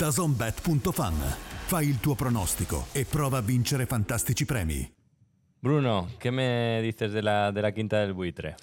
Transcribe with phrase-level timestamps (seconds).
[0.00, 1.14] dazonbet.fan.
[1.66, 4.90] Fai il tuo pronostico e prova a vincere fantastici premi.
[5.58, 8.56] Bruno, ¿qué me dices de la, de la Quinta del Buitre?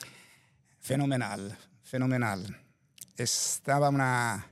[0.79, 2.43] Fenomenal, fenomenal.
[3.15, 4.51] Estaba una,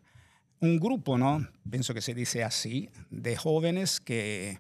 [0.59, 1.47] un grupo, ¿no?
[1.67, 4.59] Pienso que se dice así, de jóvenes que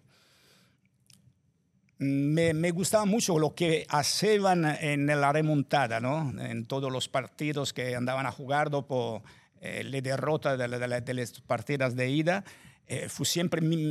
[1.99, 6.33] me, me gustaba mucho lo que hacían en la remontada, ¿no?
[6.41, 9.23] En todos los partidos que andaban a jugar dopo
[9.65, 12.43] eh, le derrotas de, de, de las partidas de ida.
[12.87, 13.83] Eh, fu sempre mi-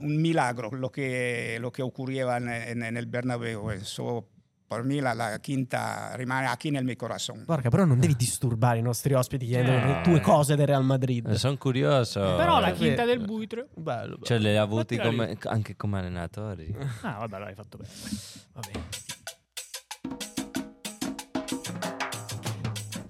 [0.00, 3.68] un milagro lo che, lo che occorreva in, in- nel Bernabeu.
[3.70, 4.26] Eso,
[4.66, 7.44] per me la, la quinta rimane aquí nel mio corazón.
[7.44, 9.86] Porca, però non devi disturbare i nostri ospiti chiedendo Eh.
[9.96, 11.30] le tue cose del Real Madrid.
[11.32, 12.20] Sono curioso.
[12.20, 13.68] Però la Eh, quinta eh, del buitre.
[13.74, 14.24] Bello, bello.
[14.24, 16.74] Cioè, le ha avuti come- anche come allenatori.
[17.02, 17.90] Ah, vabbè, l'hai fatto bene.
[18.54, 18.84] Va bene.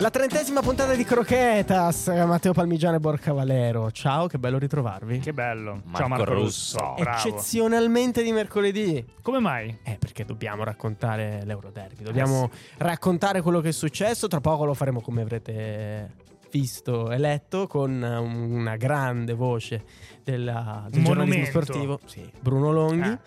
[0.00, 3.90] La trentesima puntata di Croquetas, Matteo Palmigiano e Borca Valero.
[3.90, 5.18] Ciao, che bello ritrovarvi.
[5.18, 5.80] Che bello.
[5.86, 6.78] Marco Ciao Marco Russo.
[6.78, 6.94] Russo.
[7.02, 7.18] Bravo.
[7.18, 9.04] Eccezionalmente di mercoledì.
[9.22, 9.76] Come mai?
[9.82, 14.28] Eh, perché dobbiamo raccontare l'Euroderby, dobbiamo raccontare quello che è successo.
[14.28, 16.12] Tra poco lo faremo come avrete
[16.52, 19.82] visto e letto con una grande voce
[20.22, 23.08] della, del giornalismo sportivo, sì, Bruno Longhi.
[23.08, 23.18] Eh.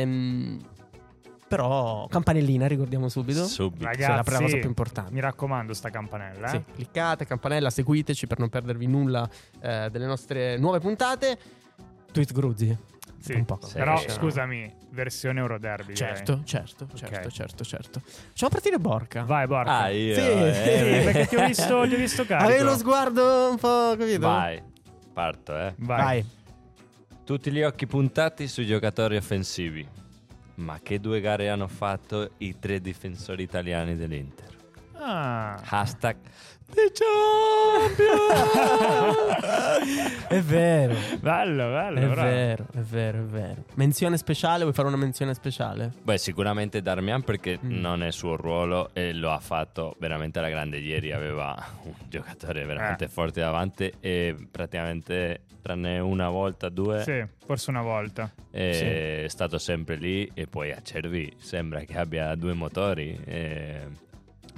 [0.00, 0.60] Ehm,
[1.56, 3.44] però campanellina, ricordiamo subito.
[3.46, 3.84] Subito.
[3.84, 5.12] Ragazzi, Sì, è la prima cosa più importante.
[5.12, 6.48] Mi raccomando, sta campanella.
[6.48, 6.64] Sì, Eh?
[6.76, 9.28] cliccate, campanella, seguiteci per non perdervi nulla
[9.60, 11.38] eh, delle nostre nuove puntate.
[12.10, 12.74] Tweet Gruzzi.
[13.18, 13.34] Sì.
[13.34, 13.58] Un po'.
[13.62, 13.74] Sì.
[13.74, 14.08] Però Sì.
[14.08, 15.94] scusami, versione Euroderby.
[15.94, 16.46] Certo, direi.
[16.46, 18.00] certo, certo, certo, certo.
[18.02, 19.22] Facciamo partire Borca.
[19.24, 19.78] Vai, Borca.
[19.78, 20.14] Ah, io.
[20.14, 20.20] Sì.
[20.20, 22.48] Sì, eh, perché ti ho visto, ti ho visto carico.
[22.48, 24.20] Avevi lo sguardo un po', capito?
[24.20, 24.62] Vai,
[25.12, 25.74] parto, eh.
[25.76, 26.02] Vai.
[26.02, 26.26] Vai.
[27.24, 29.86] Tutti gli occhi puntati sui giocatori offensivi.
[30.56, 34.50] Ma che due gare hanno fatto i tre difensori italiani dell'Inter?
[34.94, 35.60] Ah.
[35.64, 36.16] Hashtag
[36.74, 38.70] The Champions!
[40.32, 40.94] È vero.
[41.20, 41.98] Bello, bello.
[42.00, 42.28] È bravo.
[42.28, 43.64] vero, è vero, è vero.
[43.74, 45.92] Menzione speciale, vuoi fare una menzione speciale?
[46.02, 47.80] Beh, sicuramente Darmian perché Mm.
[47.80, 50.78] non è il suo ruolo e lo ha fatto veramente alla grande.
[50.78, 53.08] Ieri aveva un giocatore veramente Eh.
[53.08, 58.30] forte davanti e praticamente tranne una volta, due, Sì, forse una volta.
[58.50, 63.20] è stato sempre lì e poi a Cervi sembra che abbia due motori.
[63.24, 63.80] e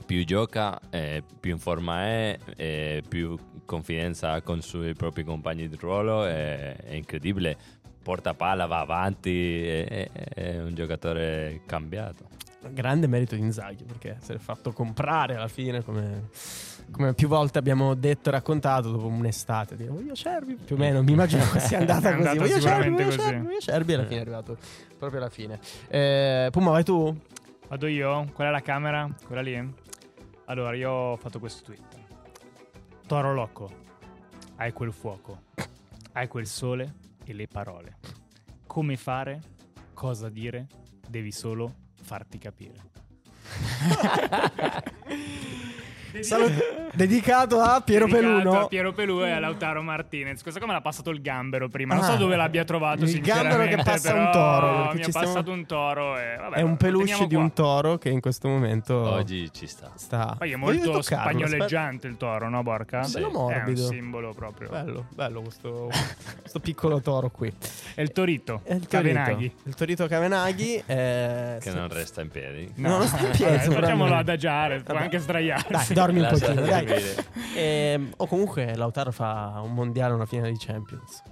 [0.04, 5.69] più gioca, eh, più in forma è, e più confidenza ha con sui propri compagni
[5.69, 6.25] di ruolo.
[6.26, 7.56] È, è incredibile.
[8.03, 12.26] Porta palla, va avanti, è, è- è un giocatore cambiato.
[12.70, 16.28] Grande merito di Inzaghi perché si è fatto comprare alla fine come,
[16.91, 19.76] come più volte abbiamo detto e raccontato dopo un'estate.
[19.76, 22.28] Dire voglio Cervi, più o meno mi immagino che sia andata È così.
[22.28, 23.28] andata Voglio Cervi, sicuramente voglio così.
[23.28, 24.56] Cervi, voglio Cervi alla fine è arrivato
[24.98, 25.60] proprio alla fine.
[25.88, 27.19] Eh, Puma, vai tu?
[27.69, 28.31] Vado io?
[28.34, 29.09] Qual è la camera?
[29.26, 29.72] Quella lì?
[30.47, 31.97] Allora, io ho fatto questo tweet.
[33.06, 33.71] Toro loco,
[34.56, 35.44] hai quel fuoco,
[36.12, 36.94] hai quel sole
[37.25, 37.97] e le parole.
[38.66, 39.41] Come fare?
[39.94, 40.66] Cosa dire?
[41.09, 42.93] Devi solo farti capire.
[46.20, 48.60] Salut- dedicato a Piero Dedicato Peluno.
[48.60, 50.41] a Piero Pelù e a Lautaro Martinez.
[50.42, 51.94] Questa qua me l'ha passato il gambero prima.
[51.94, 53.04] Non Ah, so dove l'abbia trovato.
[53.04, 56.16] il gambero che passa un toro, Mi ha stiamo- passato un toro.
[56.19, 57.42] E, vabbè, È un peluche di qua.
[57.42, 59.91] un toro che in questo momento Oggi ci sta.
[59.97, 60.34] sta.
[60.38, 63.02] Poi è molto spagnoleggiante il toro, no, Borca?
[63.02, 63.14] Sì.
[63.14, 63.82] Bello È morbido.
[63.82, 64.69] un simbolo proprio.
[64.69, 65.91] Bello, bello questo,
[66.41, 67.52] questo piccolo toro qui.
[67.94, 68.60] È il torito.
[68.62, 69.14] È il torito.
[69.14, 69.52] Cavenaghi.
[69.64, 70.82] Il torito Cavenaghi.
[70.86, 71.76] eh, Che sì.
[71.76, 72.70] non resta in piedi.
[72.76, 75.92] No, non sta in piedi, facciamolo adagiare, può anche sdraiarsi.
[75.92, 76.84] Dai, dormi un pochino, dai.
[76.87, 77.32] dormire.
[77.56, 81.22] Ehm, o comunque Lautaro fa un mondiale, una finale di Champions.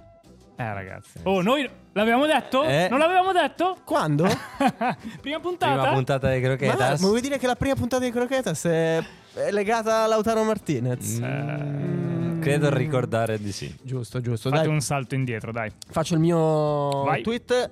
[0.55, 1.19] Eh, ragazzi.
[1.23, 2.63] Oh, noi l'avevamo detto?
[2.63, 2.87] Eh.
[2.89, 3.79] Non l'avevamo detto?
[3.83, 4.25] Quando?
[5.19, 5.81] Prima puntata?
[5.81, 7.01] Prima puntata di Ma, ma Croquetas.
[7.01, 11.19] vuoi dire che la prima puntata di Croquetas è è legata a Lautaro Martinez?
[11.19, 13.75] Mm, credo ricordare di sì.
[13.81, 14.49] Giusto, giusto.
[14.49, 15.71] Fate Dai, un salto indietro, dai.
[15.89, 17.23] faccio il mio Vai.
[17.23, 17.71] tweet.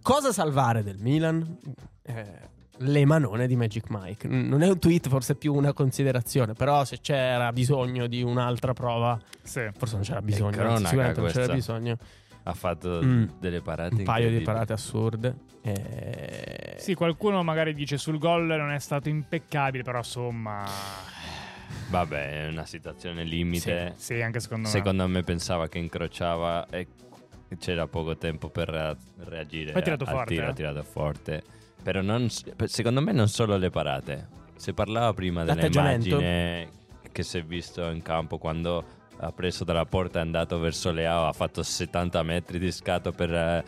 [0.00, 1.58] Cosa salvare del Milan?
[2.02, 2.50] Eh,
[2.82, 4.28] le manone di Magic Mike.
[4.28, 6.52] Non è un tweet, forse è più una considerazione.
[6.54, 9.68] Però se c'era bisogno di un'altra prova, Sì.
[9.76, 10.62] forse non c'era bisogno.
[10.68, 11.96] anzi, sicuramente non c'era bisogno.
[12.44, 13.24] Ha fatto Mm.
[13.38, 15.36] delle parate Un paio di parate assurde.
[15.62, 20.64] Eh, Sì, qualcuno magari dice sul gol non è stato impeccabile, però insomma...
[21.88, 23.94] Vabbè, è una situazione limite.
[23.96, 24.72] Sì, anche secondo me.
[24.72, 26.86] Secondo me pensava che incrociava e
[27.58, 29.72] c'era poco tempo per re- reagire.
[29.72, 30.48] Poi ha tirato forte, tiro, eh.
[30.48, 31.42] ha tirato forte.
[31.82, 34.28] Però non, secondo me non solo le parate.
[34.56, 36.68] Si parlava prima dell'immagine
[37.10, 38.84] che si è visto in campo quando
[39.18, 43.32] ha preso dalla porta è andato verso Leao, ha fatto 70 metri di scatto per
[43.32, 43.64] eh,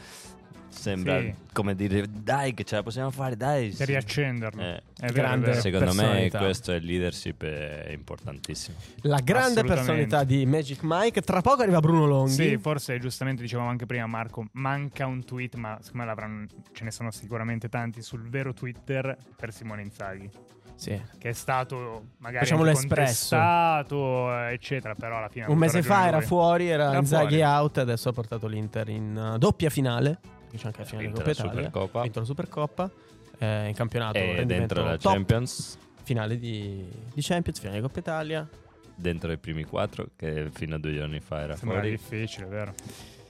[0.75, 1.35] Sembra Sì.
[1.53, 3.71] come dire, dai che ce la possiamo fare, dai.
[3.71, 4.61] Per riaccenderlo.
[4.61, 5.61] Eh, È grande vero.
[5.61, 8.76] Secondo me questo è il leadership è importantissimo.
[9.03, 11.21] La grande personalità di Magic Mike.
[11.23, 12.32] Tra poco arriva Bruno Longhi.
[12.32, 16.85] Sì, forse giustamente dicevamo anche prima Marco, manca un tweet, ma secondo me l'avranno, ce
[16.85, 20.29] ne sono sicuramente tanti sul vero Twitter per Simone Inzaghi,
[20.75, 21.00] Sì.
[21.19, 26.27] che è stato magari Facciamo contestato, eccetera, però alla fine Un mese fa era lui.
[26.27, 27.43] fuori, era Era Inzaghi fuori.
[27.43, 27.79] out.
[27.79, 30.19] Adesso ha portato l'Inter in uh, doppia finale.
[30.56, 31.51] C'è anche la finale di Coppa la Italia.
[31.53, 31.99] Supercoppa.
[31.99, 32.91] Ha vinto la Supercoppa.
[33.39, 34.19] eh, in campionato.
[34.19, 35.12] E dentro la top.
[35.12, 38.49] Champions, Finale di, di Champions, finale di Coppa Italia.
[38.95, 41.91] dentro i primi quattro, che fino a due giorni fa era Sembra fuori.
[41.91, 42.75] difficile, vero?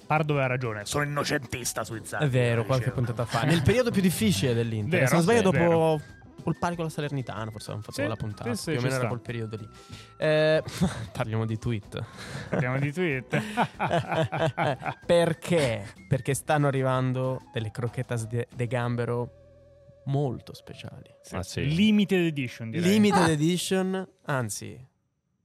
[0.06, 2.25] Pardo aveva ragione, sono innocentista su Inzaghi.
[2.25, 3.44] È vero, qualche puntata fa.
[3.44, 4.91] Nel periodo più difficile dell'Inter.
[5.00, 6.00] Vero, Se non sbaglio, sì, dopo.
[6.42, 8.54] Col pari con la Salernitana, forse avevamo fatto Sì, la puntata.
[8.54, 9.08] sì, sì, più o meno era sta.
[9.08, 9.69] quel periodo lì.
[10.16, 10.62] Eh,
[11.12, 12.04] parliamo di tweet.
[12.50, 13.42] Parliamo di tweet.
[15.06, 15.86] Perché?
[16.08, 21.10] Perché stanno arrivando delle croquetas de, de gambero molto speciali.
[21.31, 21.64] Ah, sì.
[21.75, 22.90] Limited edition, direi.
[22.90, 24.87] Limited edition, anzi,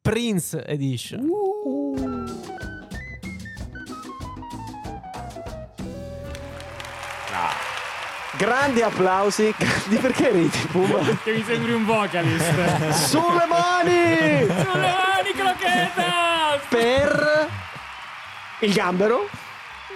[0.02, 1.30] Prince edition.
[8.40, 9.54] Grandi applausi.
[9.90, 11.00] Di perché ridi, Puma?
[11.22, 12.94] Che mi sembri un vocalist.
[13.06, 14.46] Sulle mani!
[14.46, 16.58] Sulle mani, croqueta!
[16.70, 17.48] per
[18.62, 19.28] il gambero.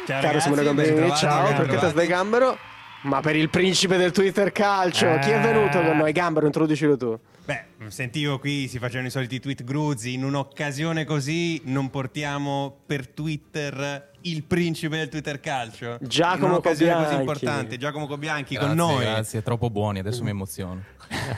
[0.05, 2.57] Ciao Caro ragazzi, Simone Gambini, bentrovati, ciao, croquetas de gambero.
[3.03, 5.41] Ma per il principe del Twitter calcio, chi è Eh.
[5.41, 6.11] venuto con noi?
[6.11, 7.17] Gambero, introducilo tu.
[7.45, 10.13] Beh, sentivo qui si facevano i soliti tweet gruzzi.
[10.13, 15.97] In un'occasione così non portiamo per Twitter il principe del Twitter calcio.
[16.01, 17.21] Giacomo un'occasione così Cobianchi.
[17.21, 17.77] importante.
[17.77, 19.03] Giacomo Cobianchi Grazie, con noi.
[19.03, 20.81] Grazie, troppo buoni, adesso mi emoziono.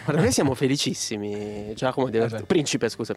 [0.06, 2.44] Guarda, noi siamo felicissimi, Giacomo, di averti...
[2.44, 2.46] Eh.
[2.46, 3.14] Principe, scusa.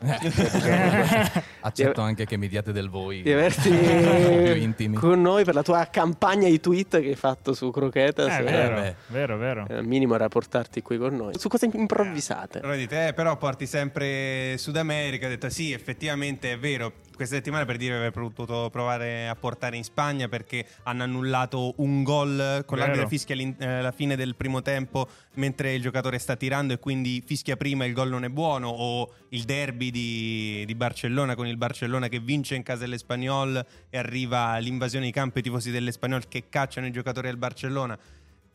[1.60, 3.22] Accetto anche che mi diate del voi.
[3.22, 3.70] di averti
[4.98, 8.38] con noi per la tua campagna di tweet che hai fatto su Croquetas.
[8.38, 8.94] Eh, Eh, vero, beh.
[9.08, 9.66] vero, vero.
[9.68, 11.38] Al minimo era portarti qui con noi.
[11.38, 12.58] Su cose improvvisate.
[12.60, 15.26] Allora dite, eh, però porti sempre Sud America.
[15.26, 16.92] Ho detto, sì, effettivamente è vero.
[17.18, 22.04] Questa settimana per dire aver potuto provare a portare in Spagna perché hanno annullato un
[22.04, 26.74] gol con l'arbitro fischia eh, alla fine del primo tempo mentre il giocatore sta tirando
[26.74, 28.68] e quindi fischia prima e il gol non è buono.
[28.68, 33.98] O il derby di, di Barcellona con il Barcellona che vince in casa dell'Espagnol e
[33.98, 37.98] arriva l'invasione di campo i tifosi dell'Espagnol che cacciano i giocatori del Barcellona.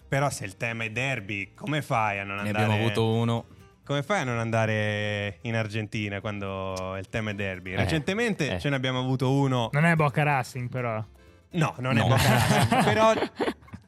[0.07, 2.63] Però se il tema è derby, come fai a non Ne andare...
[2.63, 3.45] abbiamo avuto uno.
[3.85, 7.75] Come fai a non andare in Argentina quando il tema è derby?
[7.75, 8.59] Recentemente eh.
[8.59, 9.69] ce ne abbiamo avuto uno.
[9.73, 11.03] Non è Boca Racing, però.
[11.51, 12.07] No, non è No.
[12.07, 12.83] Boca Racing.
[12.85, 13.13] Però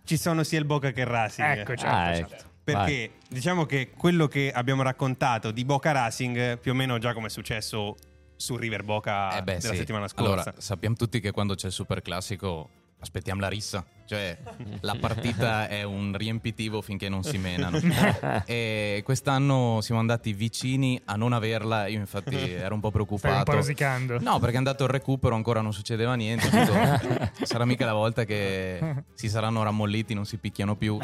[0.03, 1.59] ci sono sia il Boca che il Racing.
[1.59, 2.33] Ecco, certo, Ah, certo.
[2.36, 2.44] ecco.
[2.65, 7.27] Perché diciamo che quello che abbiamo raccontato di Boca Racing, più o meno già come
[7.27, 7.95] è successo
[8.36, 9.77] su River Boca Eh beh, della sì.
[9.80, 10.31] settimana scorsa.
[10.31, 12.69] Allora, sappiamo tutti che quando c'è il super classico
[13.00, 13.86] aspettiamo la rissa.
[14.07, 14.38] Cioè,
[14.81, 17.80] la partita è un riempitivo finché non si menano.
[18.45, 21.88] e quest'anno siamo andati vicini a non averla.
[21.88, 23.44] Io, infatti, ero un po' Stai un preoccupato.
[23.44, 24.19] po' rosicando.
[24.19, 26.50] No, perché è andato il recupero, ancora non succedeva niente.
[26.50, 26.74] dico,
[27.45, 31.00] sarà mica la volta che si saranno rammolliti, non si picchiano più.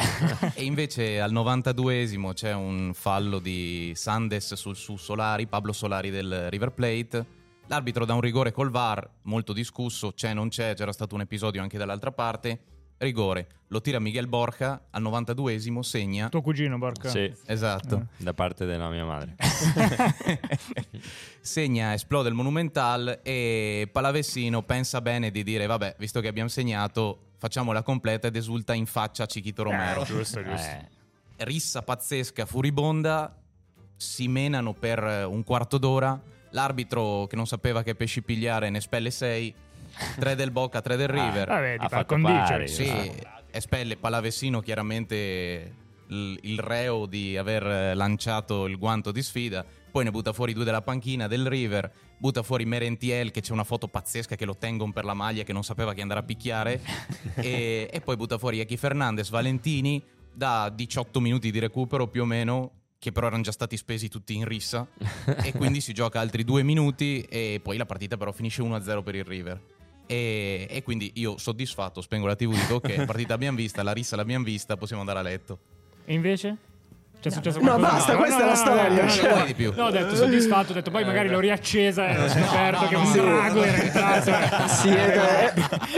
[0.53, 6.49] E invece al 92esimo c'è un fallo di Sandes sul, su Solari, Pablo Solari del
[6.49, 7.39] River Plate.
[7.71, 11.61] L'arbitro dà un rigore col VAR, molto discusso, c'è, non c'è, c'era stato un episodio
[11.61, 12.59] anche dall'altra parte.
[12.97, 16.27] Rigore, lo tira Miguel Borja, al 92esimo segna.
[16.27, 17.07] Tuo cugino, porca.
[17.07, 18.07] Sì, Esatto.
[18.17, 19.37] da parte della mia madre.
[21.39, 27.29] segna, esplode il Monumental e Palavessino pensa bene di dire vabbè, visto che abbiamo segnato,
[27.37, 30.01] facciamola completa ed esulta in faccia a Chiquito Romero.
[30.01, 30.67] Eh, giusto, giusto.
[30.67, 30.89] Eh,
[31.45, 33.33] Rissa pazzesca, furibonda,
[33.95, 38.79] si menano per eh, un quarto d'ora, l'arbitro che non sapeva che pesci pigliare ne
[38.81, 39.53] spelle 6,
[40.19, 41.47] 3 del Boca, 3 del River.
[41.47, 42.67] Vabbè, di par condicio.
[42.67, 43.41] Sì, Ah.
[43.51, 45.73] espelle Palavessino chiaramente
[46.07, 50.63] il, il reo di aver lanciato il guanto di sfida, poi ne butta fuori due
[50.63, 54.91] della panchina del River, butta fuori Merentiel che c'è una foto pazzesca che lo tengono
[54.93, 56.79] per la maglia che non sapeva chi andare a picchiare
[57.35, 60.01] e, e poi butta fuori Echi Fernandez, Valentini
[60.33, 64.35] da 18 minuti di recupero più o meno che però erano già stati spesi tutti
[64.35, 64.85] in rissa
[65.43, 69.15] e quindi si gioca altri due minuti e poi la partita però finisce 1-0 per
[69.15, 69.59] il River.
[70.05, 73.91] E, e quindi io soddisfatto spengo la tv dico ok la partita l'abbiamo vista la
[73.93, 75.57] rissa l'abbiamo vista possiamo andare a letto
[76.05, 76.57] E invece?
[77.21, 77.91] C'è successo No, qualcosa?
[77.91, 79.35] basta, questa è la storia, No, cioè.
[79.39, 79.73] no, di più?
[79.75, 82.95] no, ho detto soddisfatto, ho detto poi magari l'ho riaccesa e ho scoperto no, che
[82.95, 83.23] no, un no.
[83.23, 85.53] drago era entrato Sì, eh,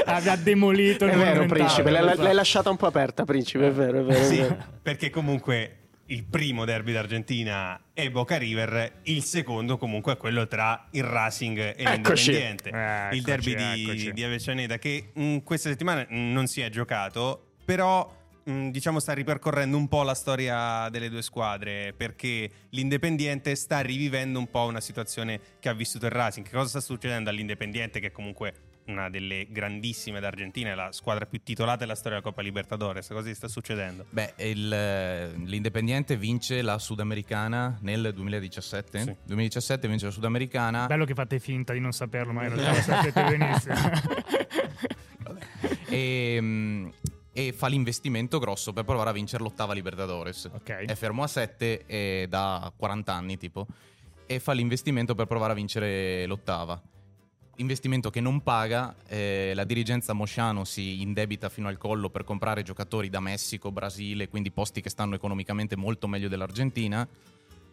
[0.06, 4.04] aveva demolito il È vero, principe, l'hai, lasciata un po' aperta, principe, è vero, è
[4.04, 4.20] vero.
[4.20, 4.58] è Sì, vero.
[4.82, 5.78] perché comunque
[6.14, 11.58] il primo derby d'Argentina è Boca River, il secondo comunque è quello tra il Racing
[11.58, 12.32] e Eccoci.
[12.32, 12.70] l'Independiente.
[12.70, 14.14] Eccoci, il derby di, eccoci.
[14.14, 19.14] di Avellaneda che mh, questa settimana mh, non si è giocato però mh, diciamo sta
[19.14, 24.82] ripercorrendo un po' la storia delle due squadre perché l'Independiente sta rivivendo un po' una
[24.82, 26.46] situazione che ha vissuto il Racing.
[26.46, 28.54] Che cosa sta succedendo all'Independiente che è comunque
[28.86, 33.08] una delle grandissime d'Argentina, è la squadra più titolata della storia della Coppa Libertadores.
[33.08, 34.06] Cosa gli sta succedendo?
[34.10, 39.00] Beh, il, eh, l'Independiente vince la Sudamericana nel 2017.
[39.00, 39.16] Sì.
[39.26, 40.86] 2017 vince la Sudamericana.
[40.88, 43.76] Bello che fate finta di non saperlo, ma in realtà lo sapete benissimo.
[45.88, 46.90] e, mm,
[47.32, 50.50] e fa l'investimento grosso per provare a vincere l'ottava Libertadores.
[50.54, 50.86] Ok.
[50.86, 53.68] È fermo a 7 da 40 anni tipo
[54.26, 56.82] e fa l'investimento per provare a vincere l'ottava.
[57.58, 62.64] Investimento che non paga, eh, la dirigenza Mosciano si indebita fino al collo per comprare
[62.64, 67.08] giocatori da Messico, Brasile, quindi posti che stanno economicamente molto meglio dell'Argentina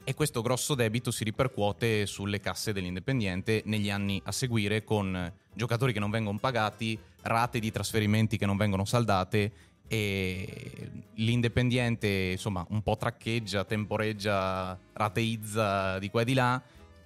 [0.04, 5.94] e questo grosso debito si ripercuote sulle casse dell'Independiente negli anni a seguire con giocatori
[5.94, 9.52] che non vengono pagati, rate di trasferimenti che non vengono saldate
[9.88, 16.62] e l'Independiente insomma un po' traccheggia, temporeggia, rateizza di qua e di là,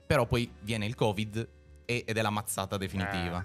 [0.06, 1.48] però poi viene il Covid
[1.84, 3.44] e- ed è la mazzata definitiva.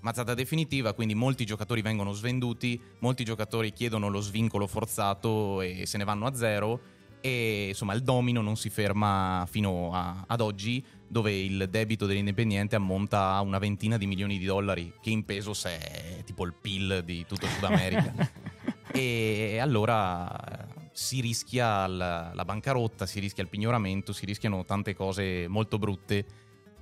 [0.00, 5.98] Mazzata definitiva, quindi molti giocatori vengono svenduti, molti giocatori chiedono lo svincolo forzato e se
[5.98, 6.80] ne vanno a zero.
[7.22, 12.76] E insomma il domino non si ferma fino a- ad oggi dove il debito dell'Independiente
[12.76, 17.02] ammonta a una ventina di milioni di dollari che in pesos è tipo il PIL
[17.04, 18.14] di tutto Sud America.
[18.92, 24.96] E allora eh, si rischia la, la bancarotta, si rischia il pignoramento, si rischiano tante
[24.96, 26.26] cose molto brutte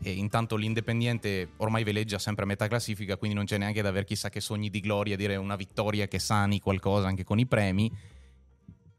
[0.00, 4.04] e intanto l'Independiente ormai veleggia sempre a metà classifica, quindi non c'è neanche da avere
[4.04, 7.90] chissà che sogni di gloria, dire una vittoria che sani qualcosa anche con i premi.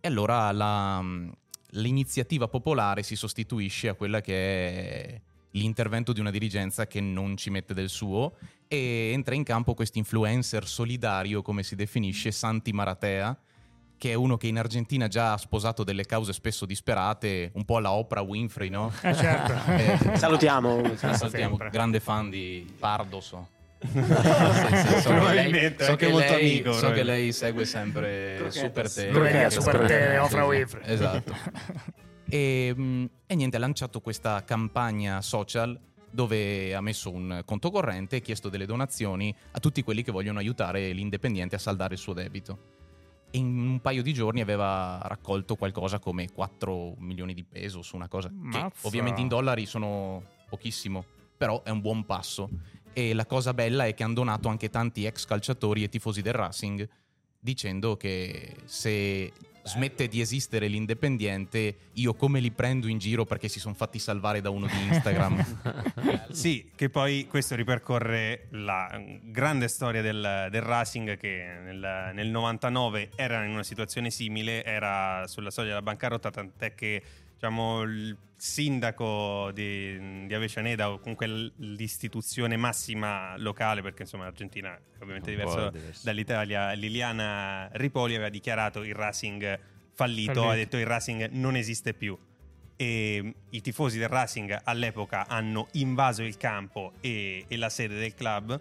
[0.01, 1.03] E allora la-
[1.71, 7.49] l'iniziativa popolare si sostituisce a quella che è l'intervento di una dirigenza che non ci
[7.49, 8.33] mette del suo
[8.67, 13.37] e entra in campo questo influencer solidario, come si definisce, Santi Maratea,
[13.99, 17.77] che è uno che in Argentina già ha sposato delle cause spesso disperate, un po'
[17.77, 18.91] alla Oprah Winfrey, no?
[19.03, 19.53] Eh, certo.
[20.11, 20.95] Eh, Salutiamo.
[20.95, 23.47] Salutiamo, grande fan di Pardo, so.
[23.89, 27.03] Sì, sì, so che Probabilmente, so che molto lei, amico, so che probabilmente.
[27.03, 29.49] lei segue sempre Super Tele.
[29.49, 30.45] Sì, Super sì, Tele, Oprah.
[30.45, 30.81] Winfrey.
[30.85, 31.35] Esatto.
[32.31, 35.75] E, mm, e niente, ha lanciato questa campagna social
[36.11, 40.37] dove ha messo un conto corrente e chiesto delle donazioni a tutti quelli che vogliono
[40.37, 42.77] aiutare l'Independiente a saldare il suo debito.
[43.31, 47.95] E in un paio di giorni aveva raccolto qualcosa come 4 milioni di peso su
[47.95, 48.88] una cosa che Mazza.
[48.88, 51.05] ovviamente in dollari sono pochissimo,
[51.38, 52.50] però è un buon passo.
[52.93, 56.33] E la cosa bella è che hanno donato anche tanti ex calciatori e tifosi del
[56.33, 56.88] Racing
[57.39, 59.31] dicendo che se
[59.69, 64.41] smette di esistere l'Independiente, io come li prendo in giro perché si sono fatti salvare
[64.41, 65.45] da uno di Instagram.
[66.31, 72.27] Sì, che poi questo ripercorre la mm, grande storia del, del Racing che nel, nel
[72.27, 77.01] 99 era in una situazione simile, era sulla soglia della bancarotta, tant'è che
[77.39, 85.01] diciamo, il sindaco di, di Avecaneda o comunque l'istituzione massima locale, perché insomma l'Argentina è
[85.01, 85.72] ovviamente diverso.
[86.03, 89.60] dall'Italia, Liliana Ripoli aveva dichiarato il Racing
[89.93, 90.50] fallito, Fallito.
[90.50, 92.17] ha detto il Racing non esiste più
[92.75, 98.13] e i tifosi del Racing all'epoca hanno invaso il campo e, e la sede del
[98.13, 98.60] club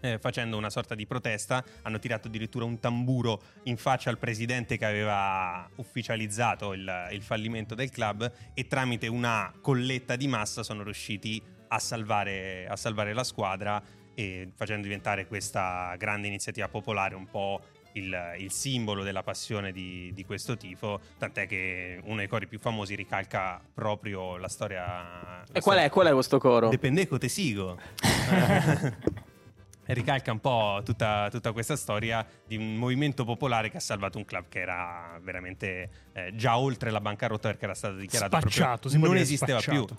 [0.00, 4.76] eh, facendo una sorta di protesta, hanno tirato addirittura un tamburo in faccia al presidente
[4.76, 10.82] che aveva ufficializzato il, il fallimento del club e tramite una colletta di massa sono
[10.82, 13.82] riusciti a salvare, a salvare la squadra
[14.14, 17.60] e facendo diventare questa grande iniziativa popolare un po'
[17.92, 22.58] il, il simbolo della passione di, di questo tifo, tant'è che uno dei cori più
[22.58, 24.82] famosi ricalca proprio la storia...
[24.82, 26.68] la E qual è, storia- qual è questo coro?
[26.68, 27.78] De pendejo te sigo.
[28.02, 29.18] E
[29.94, 34.24] ricalca un po' tutta, tutta questa storia di un movimento popolare che ha salvato un
[34.24, 39.10] club che era veramente eh, già oltre la bancarotta perché era stato dichiarato Spacciato, proprio,
[39.10, 39.84] non esisteva spacciato.
[39.86, 39.96] più.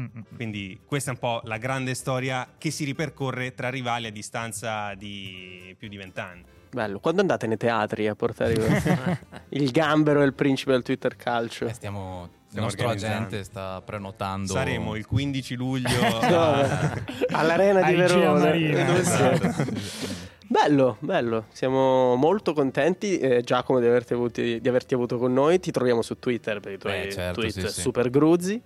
[0.00, 0.36] Mm, mm, mm.
[0.36, 4.94] Quindi questa è un po' la grande storia che si ripercorre tra rivali a distanza
[4.94, 6.44] di più di vent'anni.
[6.70, 6.98] Bello.
[7.00, 8.52] Quando andate nei teatri a portare
[9.50, 11.66] il gambero e il principe del Twitter calcio?
[11.66, 14.52] Eh, stiamo, il nostro agente sta prenotando.
[14.52, 15.88] Saremo il 15 luglio
[16.26, 17.04] Dove?
[17.30, 18.54] All'arena di Verona.
[18.54, 20.24] Esatto.
[20.48, 25.58] Bello, bello, siamo molto contenti eh, Giacomo di averti, avuti- di averti avuto con noi,
[25.58, 27.80] ti troviamo su Twitter per i tuoi Beh, certo, tweet sì, sì.
[27.80, 28.62] super gruzzi.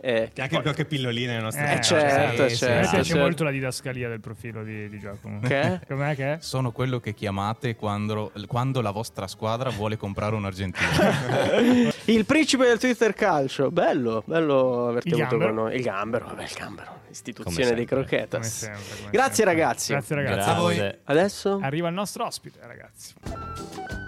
[0.00, 3.22] Eh, anche qualche pillolina nelle nostre Eh, certo, sì, sì, A me certo, piace certo.
[3.22, 5.40] molto la didascalia del profilo di, di Giacomo.
[5.40, 5.80] Che?
[5.88, 6.36] Com'è che è?
[6.40, 10.86] Sono quello che chiamate quando, quando la vostra squadra vuole comprare un argentino.
[12.06, 15.54] Il principe del Twitter calcio, bello, bello averti Il avuto gambero.
[15.54, 15.74] con noi.
[15.76, 17.84] Il gambero, vabbè, il gambero, istituzione dei sempre.
[17.86, 18.56] Come croquetas.
[18.58, 19.54] sempre, come Grazie sempre.
[19.54, 19.92] ragazzi.
[19.92, 20.34] Grazie ragazzi.
[20.36, 20.98] Grazie a voi.
[21.04, 24.07] Adesso Arriva il nostro ospite, ragazzi.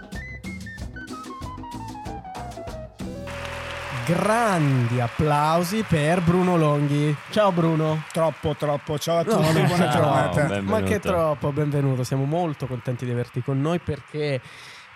[4.15, 7.15] Grandi applausi per Bruno Longhi.
[7.31, 8.03] Ciao Bruno.
[8.13, 8.99] Troppo, troppo.
[8.99, 10.41] Ciao a No, tutti, non buona giornata.
[10.43, 10.71] benvenuto.
[10.73, 12.03] Ma che troppo, benvenuto.
[12.03, 14.41] Siamo molto contenti di averti con noi perché,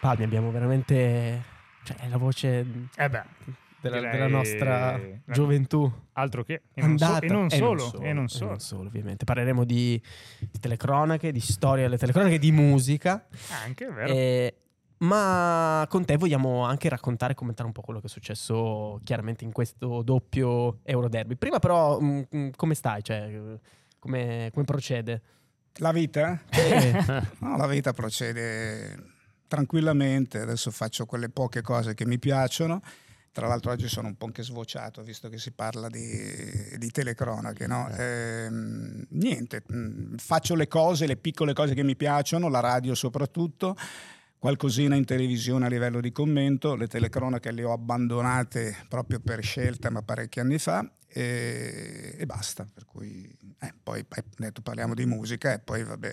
[0.01, 1.53] Palmi, abbiamo veramente...
[1.85, 2.67] Cioè, la voce
[2.97, 3.23] Eh beh,
[3.81, 5.93] della, direi- della nostra eh, gioventù.
[6.15, 6.63] altro che.
[6.75, 7.27] E non, so- Andata.
[7.27, 8.45] e non E solo, e non solo.
[8.47, 9.25] e non solo, ovviamente.
[9.25, 10.01] Parleremo di,
[10.41, 13.27] di telecronache, di storia delle telecronache, di musica.
[13.65, 14.13] Anche, è vero.
[14.13, 14.55] Eh,
[15.05, 19.45] ma con te vogliamo anche raccontare e commentare un po' quello che è successo chiaramente
[19.45, 21.37] in questo doppio Euroderby.
[21.37, 23.03] Prima però, mm, mm, come stai?
[23.03, 23.61] Cioè, eh,
[23.99, 25.23] come, come procede?
[25.79, 26.41] La vita?
[26.51, 27.03] Eh,
[27.41, 29.13] No, la vita procede
[29.47, 30.41] tranquillamente.
[30.41, 32.81] Adesso faccio quelle poche cose che mi piacciono.
[33.33, 37.67] Tra l'altro oggi sono un po' anche svociato, visto che si parla di, di telecronache.
[37.67, 37.89] No?
[37.91, 43.75] Ehm, niente, mh, faccio le cose, le piccole cose che mi piacciono, la radio soprattutto,
[44.45, 49.89] qualcosina in televisione a livello di commento, le telecronache le ho abbandonate proprio per scelta,
[49.89, 52.67] ma parecchi anni fa, e, e basta.
[52.71, 53.27] Per cui
[53.59, 54.05] eh, poi
[54.37, 56.13] detto, parliamo di musica e poi vabbè,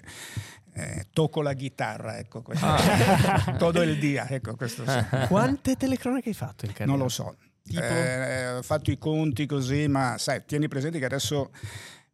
[0.75, 2.67] eh, tocco la chitarra, ecco, questo,
[3.59, 4.97] todo il dia, ecco, questo sì.
[5.27, 6.89] quante telecronache hai fatto in carriera?
[6.93, 7.35] Non lo so.
[7.65, 11.51] Eh, ho fatto i conti così, ma sai, tieni presente che adesso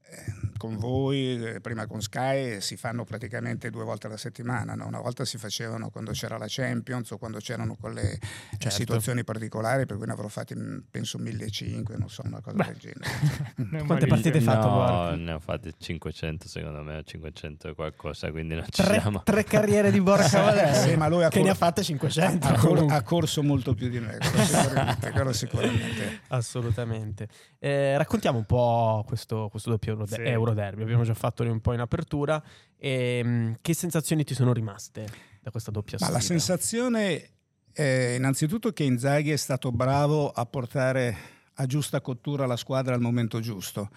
[0.09, 4.74] eh, con voi, eh, prima con Sky, si fanno praticamente due volte alla settimana.
[4.76, 4.86] no?
[4.88, 8.20] Una volta si facevano quando c'era la Champions o quando c'erano quelle eh,
[8.58, 8.70] Certo.
[8.70, 12.66] situazioni particolari, per cui ne avrò fatti mm, penso 1500, non so, una cosa Beh.
[12.66, 13.86] del genere.
[13.86, 15.16] Quante partite hai fatto, no, guarda?
[15.16, 19.22] ne ho fatte 500 secondo me, 500 e qualcosa, quindi non ci Tre, siamo.
[19.24, 20.90] tre carriere di Borca Valeri.
[20.90, 22.48] Sì, ma lui ha che cor- ne ha fatte 500.
[22.48, 25.12] ha, cor- ha corso molto più di me, quello sicuramente.
[25.12, 26.20] quello sicuramente.
[26.28, 27.28] Assolutamente.
[27.60, 30.22] Eh, raccontiamo un po' questo, questo doppio Euro- Sì.
[30.48, 30.82] Euroderby.
[30.82, 32.42] Abbiamo già fatto un po' in apertura.
[32.77, 35.08] Ehm, che sensazioni ti sono rimaste
[35.42, 36.20] da questa doppia Ma sfida?
[36.20, 37.30] la sensazione
[37.72, 41.18] è innanzitutto che Inzaghi è stato bravo a portare
[41.56, 43.89] a giusta cottura la squadra al momento giusto.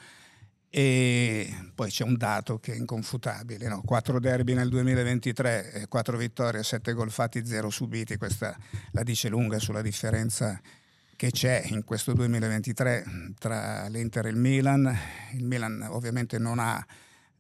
[0.73, 3.83] E poi c'è un dato che è inconfutabile, no?
[3.85, 8.57] 4 derby nel 2023, 4 vittorie, 7 gol fatti, 0 subiti, questa
[8.93, 10.61] la dice lunga sulla differenza
[11.21, 13.05] che c'è in questo 2023
[13.39, 14.91] tra l'Inter e il Milan.
[15.35, 16.83] Il Milan ovviamente non ha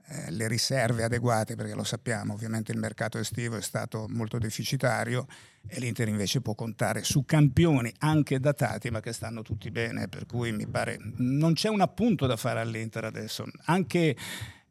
[0.06, 5.26] eh, le riserve adeguate perché lo sappiamo, ovviamente il mercato estivo è stato molto deficitario
[5.66, 10.26] e l'Inter invece può contare su campioni anche datati ma che stanno tutti bene, per
[10.26, 13.46] cui mi pare non c'è un appunto da fare all'Inter adesso.
[13.64, 14.14] Anche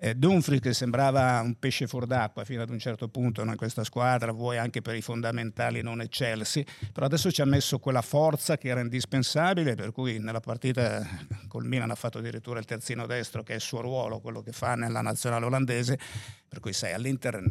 [0.01, 3.83] eh, Dumfries che sembrava un pesce fuor d'acqua fino ad un certo punto in questa
[3.83, 8.57] squadra, vuoi anche per i fondamentali non eccelsi, però adesso ci ha messo quella forza
[8.57, 11.05] che era indispensabile, per cui nella partita
[11.47, 14.53] col Milan ha fatto addirittura il terzino destro che è il suo ruolo, quello che
[14.53, 15.99] fa nella nazionale olandese,
[16.47, 17.43] per cui sai, all'Inter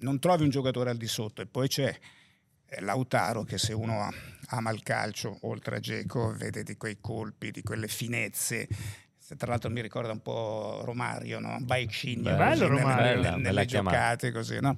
[0.00, 1.98] non trovi un giocatore al di sotto e poi c'è
[2.66, 4.12] eh, Lautaro che se uno
[4.48, 8.68] ama il calcio, oltre a Geco, vede di quei colpi, di quelle finezze.
[9.36, 11.56] Tra l'altro mi ricorda un po' Romario, no?
[11.60, 13.02] Baicigna, Bello, Romario.
[13.02, 13.96] nelle, Bella, nelle bella chiamata.
[13.96, 14.76] giocate così, no?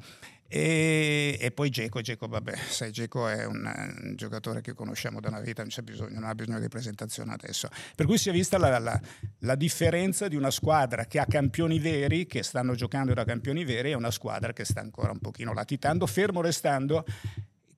[0.49, 3.65] E, e poi Geco, Geco, vabbè, sai, Geco è un,
[4.05, 7.33] un giocatore che conosciamo da una vita, non c'è bisogno, non ha bisogno di presentazione
[7.33, 7.69] adesso.
[7.97, 9.01] Per cui si è vista la, la-
[9.41, 13.91] la differenza di una squadra che ha campioni veri, che stanno giocando da campioni veri,
[13.91, 17.05] e una squadra che sta ancora un pochino latitando, fermo restando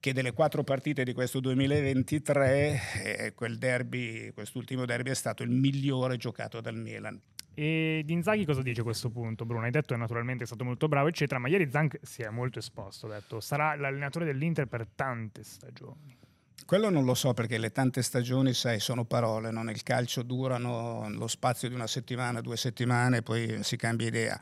[0.01, 5.51] che delle quattro partite di questo 2023, eh, quel derby, quest'ultimo derby è stato il
[5.51, 7.21] migliore giocato dal Milan.
[7.55, 9.45] E di Inzaghi cosa dice a questo punto?
[9.45, 12.29] Bruno, hai detto che naturalmente è stato molto bravo, eccetera, ma ieri Zank si è
[12.29, 16.17] molto esposto, ha detto sarà l'allenatore dell'Inter per tante stagioni.
[16.67, 19.63] Quello non lo so perché le tante stagioni, sai, sono parole, no?
[19.63, 24.39] nel calcio durano lo spazio di una settimana, due settimane, poi si cambia idea.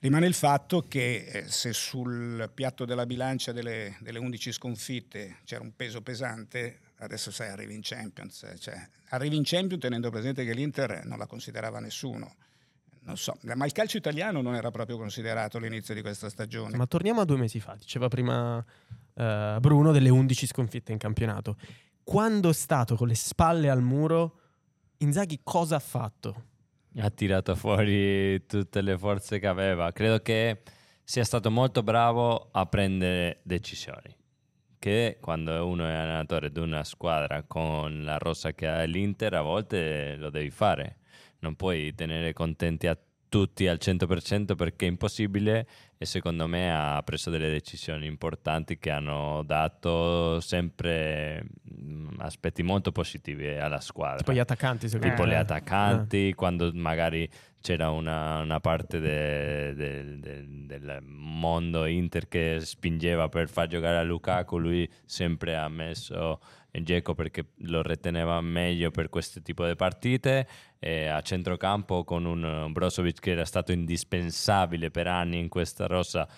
[0.00, 5.62] Rimane il fatto che eh, se sul piatto della bilancia delle, delle 11 sconfitte c'era
[5.62, 8.44] un peso pesante, adesso sai, arrivi in Champions.
[8.44, 12.36] eh, Cioè, arrivi in Champions tenendo presente che l'Inter non la considerava nessuno.
[13.00, 16.76] Non so, ma il calcio italiano non era proprio considerato all'inizio di questa stagione.
[16.76, 17.76] Ma torniamo a due mesi fa.
[17.78, 18.64] Diceva prima
[19.16, 21.56] eh, Bruno delle 11 sconfitte in campionato.
[22.04, 24.40] Quando è stato con le spalle al muro,
[24.98, 26.44] Inzaghi cosa ha fatto?
[26.98, 29.92] Ha tirato fuori tutte le forze che aveva.
[29.92, 30.62] Credo che
[31.04, 34.16] sia stato molto bravo a prendere decisioni.
[34.78, 39.42] Che quando uno è allenatore di una squadra con la rosa che ha l'Inter, a
[39.42, 40.98] volte lo devi fare.
[41.40, 42.98] Non puoi tenere contenti a
[43.28, 45.66] tutti al 100% perché è impossibile
[45.98, 52.92] e secondo me ha preso delle decisioni importanti che hanno dato sempre mh, aspetti molto
[52.92, 54.18] positivi alla squadra.
[54.18, 55.30] Tipo gli attaccanti, secondo tipo me.
[55.30, 57.28] le attaccanti, quando magari
[57.60, 63.96] c'era una, una parte de- de- de- del mondo Inter che spingeva per far giocare
[63.96, 66.38] a Lukaku, lui sempre ha messo
[66.82, 70.46] Dzeko perché lo riteneva meglio per questo tipo di partite
[70.78, 75.48] e a centrocampo con un Brozovic che era stato indispensabile per anni in
[75.86, 76.28] rosa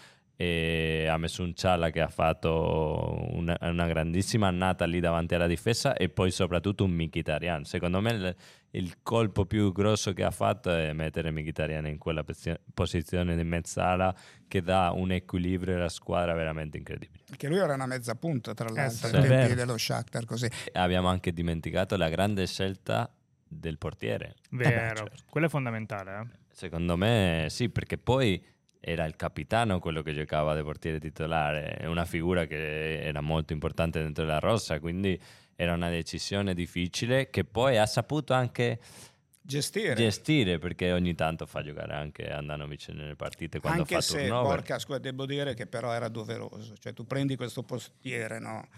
[0.41, 5.49] e ha messo un Ciala che ha fatto una, una grandissima annata lì davanti alla
[5.49, 7.65] difesa e poi soprattutto un Mkhitaryan.
[7.65, 8.37] Secondo me il,
[8.71, 12.25] il colpo più grosso che ha fatto è mettere Mkhitaryan in quella
[12.73, 14.15] posizione di mezzala
[14.47, 17.25] che dà un equilibrio alla squadra veramente incredibile.
[17.27, 19.17] Perché lui era una mezza punta, tra l'altro, sì.
[19.17, 19.41] ai È vero.
[19.41, 20.49] tempi dello Shakhtar, così.
[20.75, 23.13] Abbiamo anche dimenticato la grande scelta
[23.45, 24.37] del portiere.
[24.51, 25.25] Vero, certo.
[25.29, 26.21] quello è fondamentale.
[26.21, 26.39] Eh?
[26.53, 28.41] Secondo me sì, perché poi
[28.81, 33.53] era il capitano quello che giocava di portiere titolare, è una figura che era molto
[33.53, 35.21] importante dentro la rossa, quindi
[35.57, 38.79] era una decisione difficile che poi ha saputo anche
[39.49, 39.95] Gestire.
[39.95, 44.57] gestire perché ogni tanto fa giocare anche Andanovic nelle partite quando Anche fa se, turnover.
[44.57, 46.77] porca scuola, devo dire che però era doveroso.
[46.77, 48.69] Cioè, tu prendi questo portiere, no?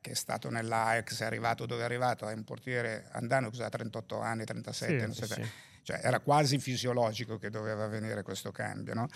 [0.00, 3.70] Che è stato nell'Ajax, è arrivato dove è arrivato, è un portiere andano che ha
[3.70, 5.42] 38 anni, 37, Sì, non so sì.
[5.82, 9.08] Cioè, era quasi fisiologico che doveva avvenire questo cambio, no?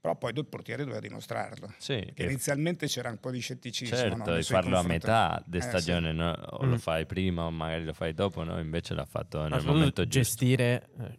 [0.00, 1.72] Però poi il portiere doveva dimostrarlo.
[1.78, 3.96] Sì, Che e- inizialmente c'era un po' di scetticismo.
[3.96, 4.02] no?
[4.14, 5.66] certo, nei di farlo a metà di Eh, sì.
[5.68, 6.30] stagione, no?
[6.30, 6.70] o Mm.
[6.70, 8.58] lo fai prima o magari lo fai dopo, no?
[8.60, 10.18] invece l'ha fatto Ma nel soprattutto momento giusto.
[10.18, 11.18] gestire eh,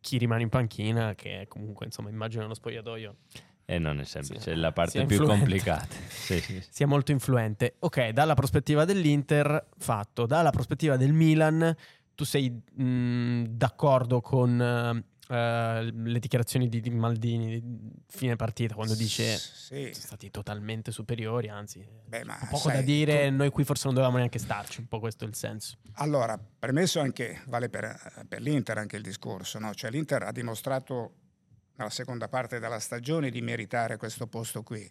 [0.00, 3.16] chi rimane in panchina, che comunque, insomma, immagino uno spogliatoio
[3.64, 5.38] E non è semplice, Sì, è la parte più influente.
[5.44, 5.96] complicata.
[6.24, 6.68] Sì, sì, sì.
[6.70, 7.74] sia molto influente.
[7.80, 10.24] Ok, dalla prospettiva dell'Inter, fatto.
[10.26, 11.74] Dalla prospettiva del Milan,
[12.14, 18.94] tu sei mh, d'accordo con eh, le dichiarazioni di, di Maldini di fine partita quando
[18.94, 19.90] dice Sì.
[19.92, 23.94] sono stati totalmente superiori, anzi, Beh, poco sai, da dire, tu- noi qui forse non
[23.94, 25.78] dovevamo neanche starci, un po' questo è il senso.
[25.94, 29.72] Allora, premesso anche, vale per, per l'Inter anche il discorso, no?
[29.74, 31.14] cioè l'Inter ha dimostrato
[31.76, 34.88] nella seconda parte della stagione di meritare questo posto qui.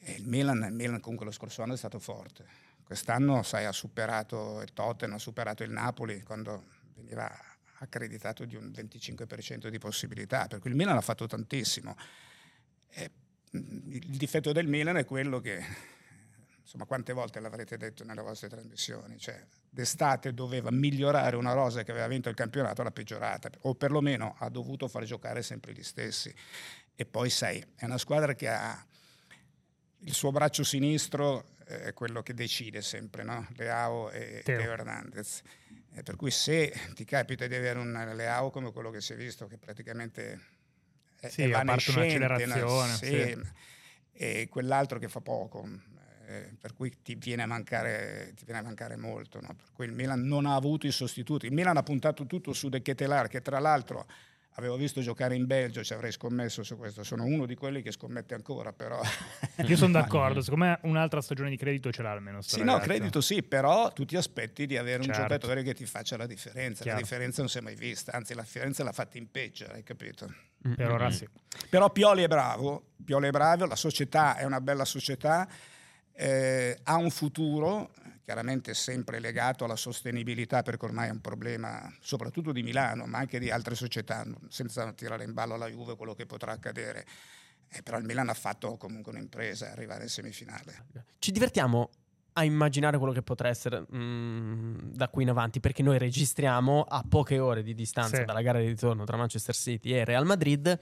[0.00, 2.44] E il Milan, il Milan comunque lo scorso anno è stato forte.
[2.84, 7.30] Quest'anno, sai, ha superato il Tottenham, ha superato il Napoli quando veniva
[7.78, 11.96] accreditato di un 25% di possibilità, per cui il Milan ha fatto tantissimo.
[12.90, 13.10] E,
[13.50, 13.58] mh,
[13.92, 15.62] il difetto del Milan è quello che,
[16.60, 21.90] insomma, quante volte l'avrete detto nelle vostre trasmissioni, cioè d'estate doveva migliorare una rosa che
[21.90, 26.34] aveva vinto il campionato, l'ha peggiorata, o perlomeno ha dovuto far giocare sempre gli stessi.
[26.94, 28.84] E poi, sai, è una squadra che ha
[30.02, 33.46] il suo braccio sinistro eh, è quello che decide sempre, no?
[33.56, 34.58] Leao e Teo.
[34.58, 35.42] Teo Hernandez.
[35.98, 39.16] Eh, per cui se ti capita di avere un Leao come quello che si è
[39.16, 40.40] visto, che praticamente
[41.20, 43.38] è, Sì, è un'accelerazione, Sì, sì.
[44.12, 45.68] e quell'altro che fa poco,
[46.26, 49.40] eh, per cui ti viene a mancare, ti viene a mancare molto.
[49.40, 49.48] no?
[49.54, 51.46] Per cui il Milan non ha avuto i sostituti.
[51.46, 54.06] Il Milan ha puntato tutto su De Ketelar, che tra l'altro
[54.58, 57.04] avevo visto giocare in Belgio, ci avrei scommesso su questo.
[57.04, 59.00] Sono uno di quelli che scommette ancora, però...
[59.64, 62.42] Io sono d'accordo, secondo me un'altra stagione di credito ce l'ha almeno.
[62.42, 62.88] Sì, no, ragazzo.
[62.88, 65.20] credito sì, però tu ti aspetti di avere un Certo.
[65.22, 66.82] giocatore che ti faccia la differenza.
[66.82, 66.98] Chiaro.
[66.98, 69.84] La differenza non si è mai vista, anzi la differenza l'ha fatta in peggio, hai
[69.84, 70.32] capito?
[70.74, 71.26] Per ora sì.
[71.70, 75.48] Però Pioli è bravo, Pioli è bravo, la società è una bella società,
[76.12, 77.92] eh, ha un futuro,
[78.28, 83.38] chiaramente sempre legato alla sostenibilità, perché ormai è un problema soprattutto di Milano, ma anche
[83.38, 87.06] di altre società, senza tirare in ballo la Juve quello che potrà accadere.
[87.70, 90.84] Eh, però il Milan ha fatto comunque un'impresa arrivare in semifinale.
[91.18, 91.88] Ci divertiamo
[92.34, 97.02] a immaginare quello che potrà essere mm, da qui in avanti, perché noi registriamo a
[97.08, 98.24] poche ore di distanza Sì.
[98.24, 100.78] dalla gara di ritorno tra Manchester City e Real Madrid.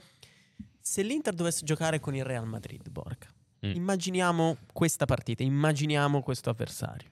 [0.81, 3.29] Se l'Inter dovesse giocare con il Real Madrid, Borca,
[3.65, 3.71] Mm.
[3.73, 7.09] immaginiamo questa partita, immaginiamo questo avversario.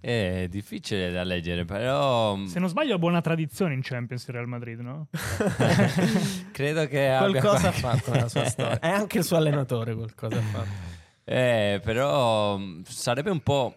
[0.00, 4.34] È difficile da leggere, però mm, Se non sbaglio ha buona tradizione in Champions il
[4.34, 5.08] Real Madrid, no?
[6.52, 8.78] credo che abbia Qualcosa ha qualche- fatto nella sua storia.
[8.80, 10.96] È anche il suo allenatore qualcosa ha fatto.
[11.24, 13.74] Eh, però mh, sarebbe un po'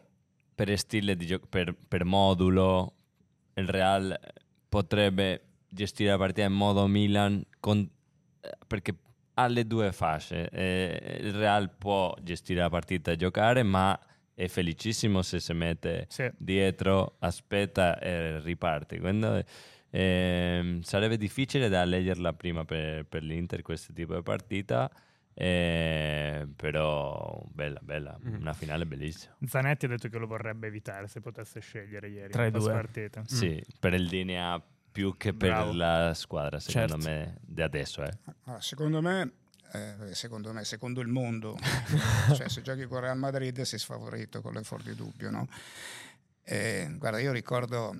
[0.53, 2.93] per stile di gioco, per, per modulo.
[3.55, 4.17] Il Real
[4.69, 7.87] potrebbe gestire la partita in modo Milan con-
[8.41, 8.95] eh, perché
[9.33, 10.49] ha le due fasce.
[10.49, 13.99] Eh, il Real può gestire la partita e giocare, ma
[14.33, 16.29] è felicissimo se si mette Sì.
[16.37, 18.99] dietro, aspetta e riparte.
[18.99, 19.43] Quindi
[19.89, 24.89] ehm, sarebbe difficile da leggerla prima per, per l'Inter questo tipo di partita.
[25.33, 28.35] eh, però bella, bella, Mm.
[28.41, 29.33] una finale bellissima.
[29.45, 32.31] Zanetti ha detto che lo vorrebbe evitare se potesse scegliere ieri.
[32.33, 32.71] Tra i la due.
[32.73, 33.23] partita.
[33.25, 35.71] Sì, per il linea più che per Bravo.
[35.73, 37.09] la squadra, secondo Certo.
[37.09, 38.03] me, di adesso.
[38.03, 38.11] Eh.
[38.43, 39.31] Allora, secondo me
[39.71, 41.57] eh, secondo me, secondo il mondo.
[42.35, 45.47] cioè, se giochi con Real Madrid sei sfavorito, quello è fuori di dubbio, no?
[46.43, 47.95] Eh, guarda, io ricordo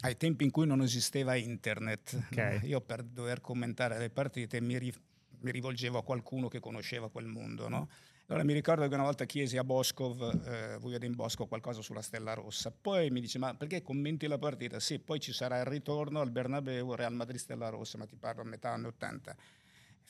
[0.00, 2.36] ai tempi in cui non esisteva internet, Ok.
[2.36, 2.66] no?
[2.66, 4.94] io per dover commentare le partite mi, ri-
[5.40, 7.88] mi rivolgevo a qualcuno che conosceva quel mondo, no?
[8.28, 12.34] Allora mi ricordo che una volta chiesi a Boscov, eh, Vujadim Bosco, qualcosa sulla Stella
[12.34, 12.72] Rossa.
[12.72, 14.80] Poi mi dice, ma perché commenti la partita?
[14.80, 18.42] Sì, poi ci sarà il ritorno al Bernabeu, Real Madrid Stella Rossa, ma ti parlo
[18.42, 19.36] a metà anni 80.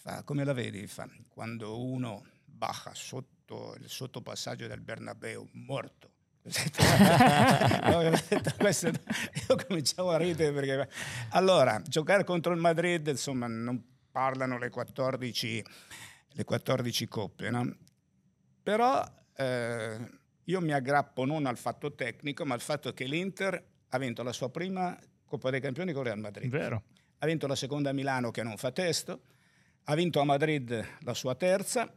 [0.07, 0.87] Fa, come la vedi?
[0.87, 6.12] Fa, quando uno baja sotto il sottopassaggio del Bernabeu, morto.
[9.49, 10.88] Io cominciavo a ridere perché
[11.31, 15.64] allora giocare contro il Madrid insomma non parlano le 14
[16.29, 17.77] le 14 coppe no?
[18.62, 19.99] però eh,
[20.45, 24.33] io mi aggrappo non al fatto tecnico ma al fatto che l'Inter ha vinto la
[24.33, 26.85] sua prima Coppa dei Campioni con Real Madrid Vero.
[27.19, 29.21] ha vinto la seconda a Milano che non fa testo,
[29.88, 31.90] ha vinto a Madrid la sua terza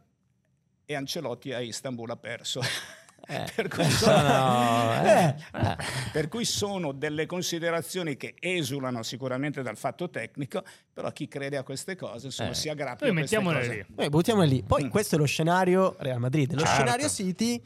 [0.84, 2.60] e Ancelotti a Istanbul ha perso.
[3.26, 5.76] Eh, per, cui eh, sono, sono- eh, eh.
[6.10, 11.62] per cui sono delle considerazioni che esulano sicuramente dal fatto tecnico, però chi crede a
[11.62, 12.54] queste cose insomma, Eh.
[12.54, 13.76] si aggrappa Poi a queste mettiamole cose.
[13.88, 13.94] lì.
[13.94, 14.62] Noi buttiamole lì.
[14.64, 14.88] Poi Mm.
[14.88, 16.52] questo è lo scenario Real Madrid.
[16.54, 16.74] Lo Certo.
[16.74, 17.62] scenario City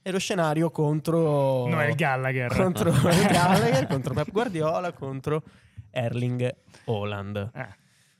[0.00, 2.54] è lo scenario contro Noel Gallagher.
[2.54, 2.90] contro
[3.28, 5.42] Gallagher, contro Pep Guardiola, contro
[5.90, 6.54] Erling
[6.86, 7.50] Haaland.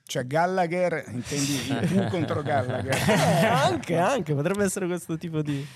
[0.06, 2.94] Cioè Gallagher, intendi il U contro Gallagher.
[2.94, 5.66] Eh, anche, anche, potrebbe essere questo tipo di...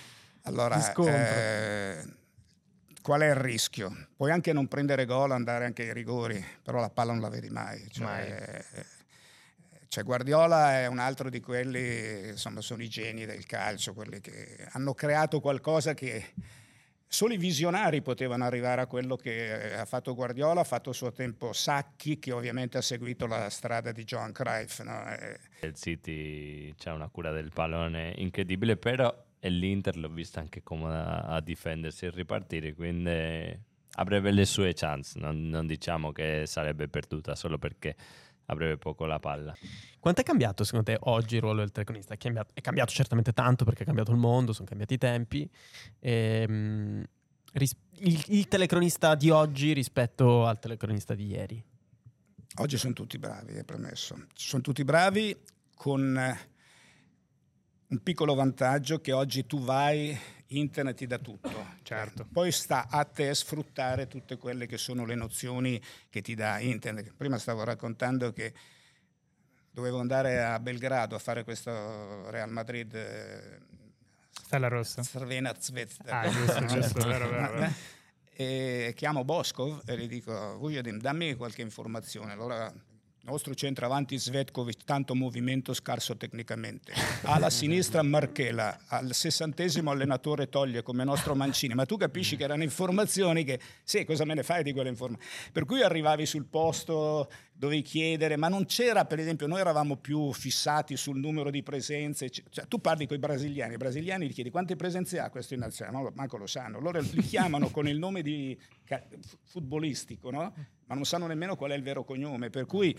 [0.42, 1.14] Allora, Di scontro.
[1.14, 2.04] eh,
[3.02, 4.06] qual è il rischio?
[4.16, 7.48] Puoi anche non prendere gol, andare anche ai rigori, però la palla non la vedi
[7.48, 7.86] mai.
[7.90, 8.84] Cioè, Mai.
[9.88, 14.66] cioè, Guardiola è un altro di quelli, insomma, sono i geni del calcio, quelli che
[14.72, 16.32] hanno creato qualcosa che
[17.08, 21.10] solo i visionari potevano arrivare a quello che ha fatto Guardiola, ha fatto a suo
[21.10, 24.80] tempo Sacchi, che ovviamente ha seguito la strada di Johan Cruyff.
[24.82, 25.08] no?
[25.14, 30.62] Eh, Il City c'ha una cura del pallone incredibile, però e l'Inter l'ho vista anche
[30.62, 33.56] comoda a difendersi e ripartire, quindi
[33.92, 37.96] avrebbe le sue chance, non, non diciamo che sarebbe perduta solo perché
[38.48, 39.54] avrebbe poco la palla.
[39.98, 42.14] Quanto è cambiato secondo te oggi il ruolo del telecronista?
[42.14, 45.48] È cambiato, è cambiato certamente tanto perché è cambiato il mondo, sono cambiati i tempi.
[46.00, 47.04] Ehm,
[47.52, 51.64] ris- il, il telecronista di oggi rispetto al telecronista di ieri.
[52.56, 54.26] Oggi sono tutti bravi, è premesso.
[54.34, 55.36] Sono tutti bravi
[55.74, 56.38] con eh,
[57.88, 60.16] un piccolo vantaggio che oggi tu vai,
[60.48, 61.76] internet ti dà tutto.
[61.82, 62.26] Certo.
[62.30, 67.12] Poi sta a te sfruttare tutte quelle che sono le nozioni che ti dà internet.
[67.16, 68.52] Prima stavo raccontando che
[69.70, 73.60] dovevo andare a Belgrado a fare questo Real Madrid eh,
[74.48, 75.02] Stella rossa.
[75.02, 76.20] Crvena Zvezda.
[76.20, 77.72] Ah, giusto, giusto, vero, vero, vero.
[78.32, 82.32] E chiamo Boskov e gli dico, Vujadim, dammi qualche informazione.
[82.32, 82.72] Allora,
[83.28, 86.92] nostro centravanti Svetkovic, tanto movimento scarso tecnicamente.
[87.22, 91.74] Alla sinistra Marchela, al sessantesimo allenatore toglie come nostro Mancini.
[91.74, 95.30] Ma tu capisci che erano informazioni che, sì, cosa me ne fai di quelle informazioni?
[95.52, 100.32] Per cui arrivavi sul posto, dovevi chiedere, ma non c'era, per esempio, noi eravamo più
[100.32, 102.30] fissati sul numero di presenze.
[102.30, 105.60] Cioè, tu parli con i brasiliani, i brasiliani gli chiedi quante presenze ha questo in
[105.60, 106.78] nazionale, ma manco lo sanno.
[106.78, 108.56] Loro li chiamano con il nome di
[109.42, 110.54] futbolistico, no?
[110.86, 112.48] ma non sanno nemmeno qual è il vero cognome.
[112.48, 112.96] Per cui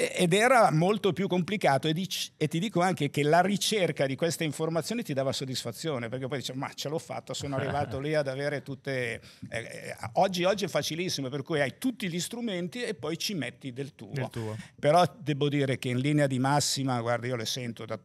[0.00, 4.16] ed era molto più complicato e, dic- e ti dico anche che la ricerca di
[4.16, 8.14] queste informazioni ti dava soddisfazione perché poi dici ma ce l'ho fatta, sono arrivato lì
[8.14, 9.20] ad avere tutte...
[9.50, 13.34] eh, eh, oggi, oggi è facilissimo per cui hai tutti gli strumenti e poi ci
[13.34, 14.12] metti del tuo.
[14.12, 14.56] Del tuo.
[14.78, 17.98] Però devo dire che in linea di massima, guarda, io le sento da,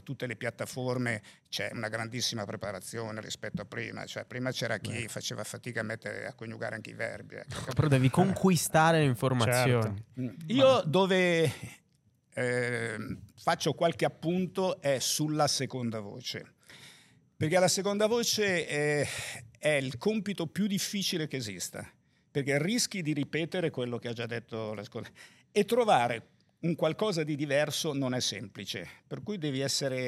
[0.00, 4.04] da tutte le piattaforme, c'è una grandissima preparazione rispetto a prima.
[4.04, 7.36] Cioè, prima c'era chi faceva fatica a, mettere, a coniugare anche i verbi.
[7.36, 7.72] ecco.
[7.74, 10.04] Però devi conquistare le informazioni.
[10.14, 10.44] Certo.
[10.52, 11.52] Io dove
[12.32, 16.54] eh, faccio qualche appunto è sulla seconda voce.
[17.36, 19.08] Perché la seconda voce è,
[19.58, 21.90] è il compito più difficile che esista,
[22.30, 25.08] perché rischi di ripetere quello che ha già detto la scuola
[25.50, 26.26] e trovare
[26.60, 29.98] un qualcosa di diverso non è semplice, per cui devi essere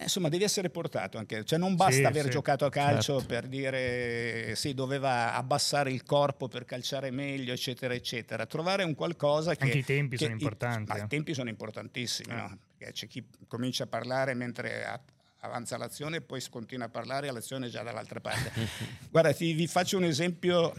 [0.00, 2.30] eh, insomma devi essere portato anche, cioè non basta Sì, aver sì.
[2.30, 3.26] giocato a calcio Certo.
[3.26, 8.46] per dire sì, doveva abbassare il corpo per calciare meglio, eccetera, eccetera.
[8.46, 11.04] Trovare un qualcosa che Anche i tempi che- sono importanti, ma eh.
[11.04, 12.36] i tempi sono importantissimi, Eh.
[12.36, 12.58] no?
[12.76, 15.00] Perché c'è chi comincia a parlare mentre a-
[15.40, 18.52] avanza l'azione e poi continua a parlare e l'azione è già dall'altra parte.
[19.10, 20.72] Guarda, ti, vi faccio un esempio.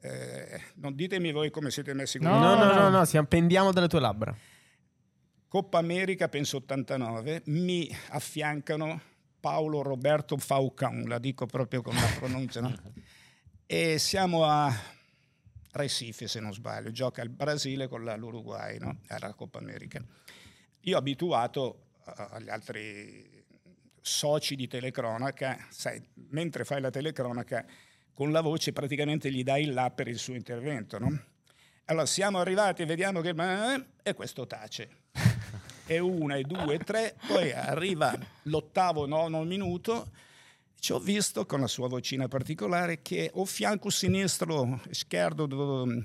[0.00, 3.04] Eh, non ditemi voi come siete messi con No, No, no, no, no.
[3.04, 4.34] siamo, pendiamo dalle tue labbra.
[5.48, 9.00] Coppa America, penso 89, mi affiancano
[9.40, 12.72] Paolo Roberto Faucon, la dico proprio con la pronuncia, no?
[13.66, 14.72] E siamo a
[15.72, 18.98] Recife, se non sbaglio, gioca il Brasile con la- l'Uruguay, no?
[19.08, 20.02] Alla Coppa America.
[20.82, 21.86] io abituato
[22.30, 23.44] agli altri
[24.00, 27.64] soci di telecronaca, sai, mentre fai la telecronaca
[28.14, 31.22] con la voce praticamente gli dai il là per il suo intervento, no?
[31.86, 33.34] Allora siamo arrivati, vediamo che...
[34.02, 34.88] e questo tace.
[35.86, 40.10] e una, e due, e tre, poi arriva l'ottavo, nono minuto,
[40.78, 46.04] ci ho visto con la sua vocina particolare che o fianco sinistro, scherzo, do-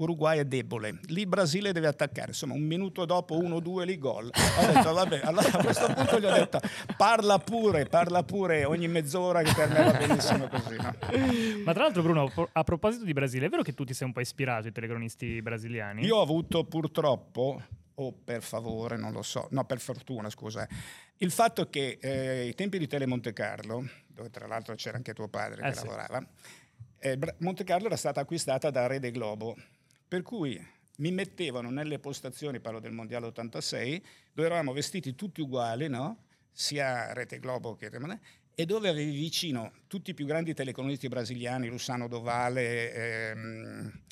[0.00, 3.98] Uruguay è debole, lì il Brasile deve attaccare, insomma un minuto dopo, uno, due, lì
[3.98, 4.30] gol.
[4.32, 6.58] Ho detto vabbè, allora a questo punto gli ho detto
[6.96, 10.76] parla pure, parla pure ogni mezz'ora che per me va benissimo così.
[10.76, 10.94] no?
[11.64, 14.12] Ma tra l'altro, Bruno, a proposito di Brasile, è vero che tu ti sei un
[14.12, 16.04] po' ispirato ai telecronisti brasiliani?
[16.04, 17.62] Io ho avuto purtroppo,
[17.94, 20.66] o per favore, non lo so, no per fortuna scusa,
[21.18, 25.12] il fatto che eh, ai tempi di Tele Monte Carlo, dove tra l'altro c'era anche
[25.12, 25.84] tuo padre Eh che sì.
[25.84, 26.26] lavorava,
[26.98, 29.56] eh, Monte Carlo era stata acquistata da Rede Globo,
[30.10, 30.60] per cui
[30.96, 36.24] mi mettevano nelle postazioni, parlo del Mondiale 86, dove eravamo vestiti tutti uguali, no?
[36.50, 37.88] sia Rete Globo che
[38.52, 44.02] e dove avevi vicino tutti i più grandi telecronisti brasiliani, Luciano Dovale, ehm,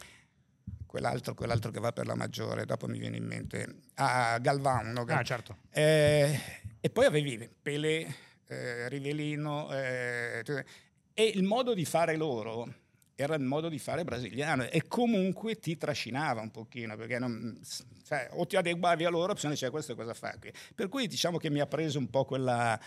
[0.87, 4.92] quell'altro, quell'altro che va per la maggiore, dopo mi viene in mente, ah, Galvano.
[4.92, 5.04] no?
[5.08, 5.56] Ah, certo.
[5.70, 6.40] Eh,
[6.80, 8.06] e poi avevi Pelé,
[8.46, 10.44] eh, Rivelino, eh,
[11.12, 12.87] e il modo di fare loro
[13.20, 17.59] era il modo di fare brasiliano e comunque ti trascinava un pochino perché non,
[18.04, 20.52] sai, o ti adeguavi a loro, bisogna dire questo cosa fa qui.
[20.72, 22.78] Per cui diciamo che mi ha preso un po' quella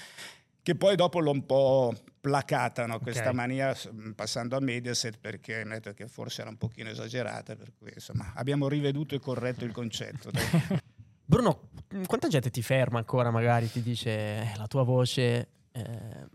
[0.64, 3.00] che poi dopo l'ho un po' placata no?
[3.00, 3.36] questa Ok.
[3.36, 3.76] mania
[4.16, 8.70] passando a Mediaset perché detto che forse era un pochino esagerata per cui insomma abbiamo
[8.70, 10.32] riveduto e corretto il concetto.
[11.26, 11.72] Bruno,
[12.06, 16.28] quanta gente ti ferma ancora, magari ti dice "Eh, la tua voce eh,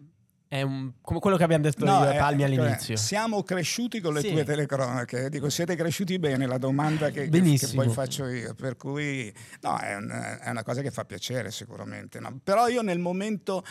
[0.48, 2.96] è un- come quello che abbiamo detto No, io e Palmi cioè, all'inizio.
[2.96, 4.30] Siamo cresciuti con le Sì.
[4.30, 5.28] tue telecronache.
[5.28, 6.46] Dico, siete cresciuti bene?
[6.46, 8.54] La domanda che, che- che poi faccio io.
[8.54, 9.32] Per cui,
[9.62, 12.20] no, è, un- è una cosa che fa piacere sicuramente.
[12.20, 12.38] no?
[12.44, 13.64] Però io nel momento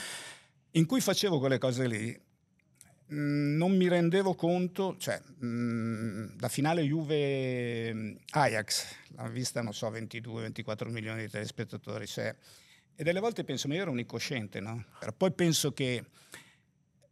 [0.71, 2.19] in cui facevo quelle cose lì,
[3.07, 3.15] mh,
[3.55, 8.85] non mi rendevo conto, cioè, mh, la finale Juve-Ajax,
[9.15, 12.35] l'hanno vista, non so, 22-24 milioni di telespettatori, cioè,
[12.95, 14.83] e delle volte penso, ma io ero un incosciente, no?
[14.99, 16.03] Però poi penso che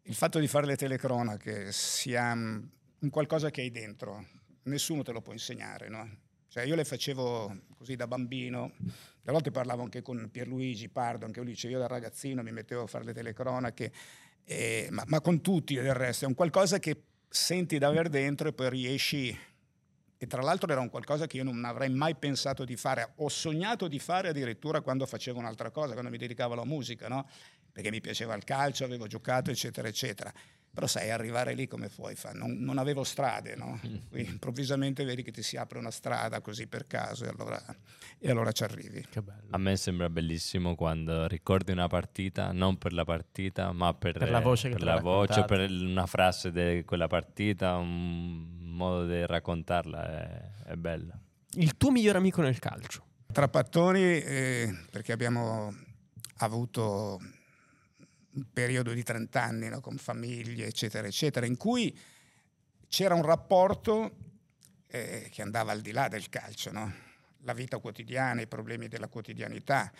[0.04, 2.64] il fatto di fare le telecronache sia mm,
[3.00, 4.26] un qualcosa che hai dentro,
[4.64, 6.10] nessuno te lo può insegnare, no?
[6.48, 8.74] Cioè io le facevo così da bambino,
[9.26, 12.84] a volte parlavo anche con Pierluigi Pardo, anche lui dice io da ragazzino mi mettevo
[12.84, 13.92] a fare le telecronache,
[14.44, 18.50] e- ma, ma con tutti del resto, è un qualcosa che senti da aver dentro
[18.50, 19.36] e poi riesci,
[20.18, 23.30] e tra l'altro era un qualcosa che io non avrei mai pensato di fare, ho
[23.30, 27.28] sognato di fare addirittura quando facevo un'altra cosa, quando mi dedicavo alla musica, no?
[27.74, 30.32] Perché mi piaceva il calcio, avevo giocato, eccetera, eccetera.
[30.74, 32.36] Però sai, arrivare lì come puoi fare?
[32.38, 33.80] Non, non avevo strade, no?
[34.10, 37.64] Qui improvvisamente vedi che ti si apre una strada così per caso e allora,
[38.18, 39.06] e allora ci arrivi.
[39.10, 39.48] Che bello.
[39.52, 44.30] A me sembra bellissimo quando ricordi una partita, non per la partita, ma per, Per
[44.30, 50.10] la voce per la voce, per una frase di quella partita, un modo di raccontarla
[50.10, 51.20] è, è bella.
[51.56, 53.06] Il tuo migliore amico nel calcio.
[53.32, 55.72] Tra pattoni, eh, perché abbiamo
[56.38, 57.20] avuto
[58.52, 61.98] periodo di 30 anni no, con famiglie, eccetera, eccetera, in cui
[62.88, 64.16] c'era un rapporto
[64.88, 66.94] eh, che andava al di là del calcio, no?
[67.44, 69.92] la vita quotidiana, i problemi della quotidianità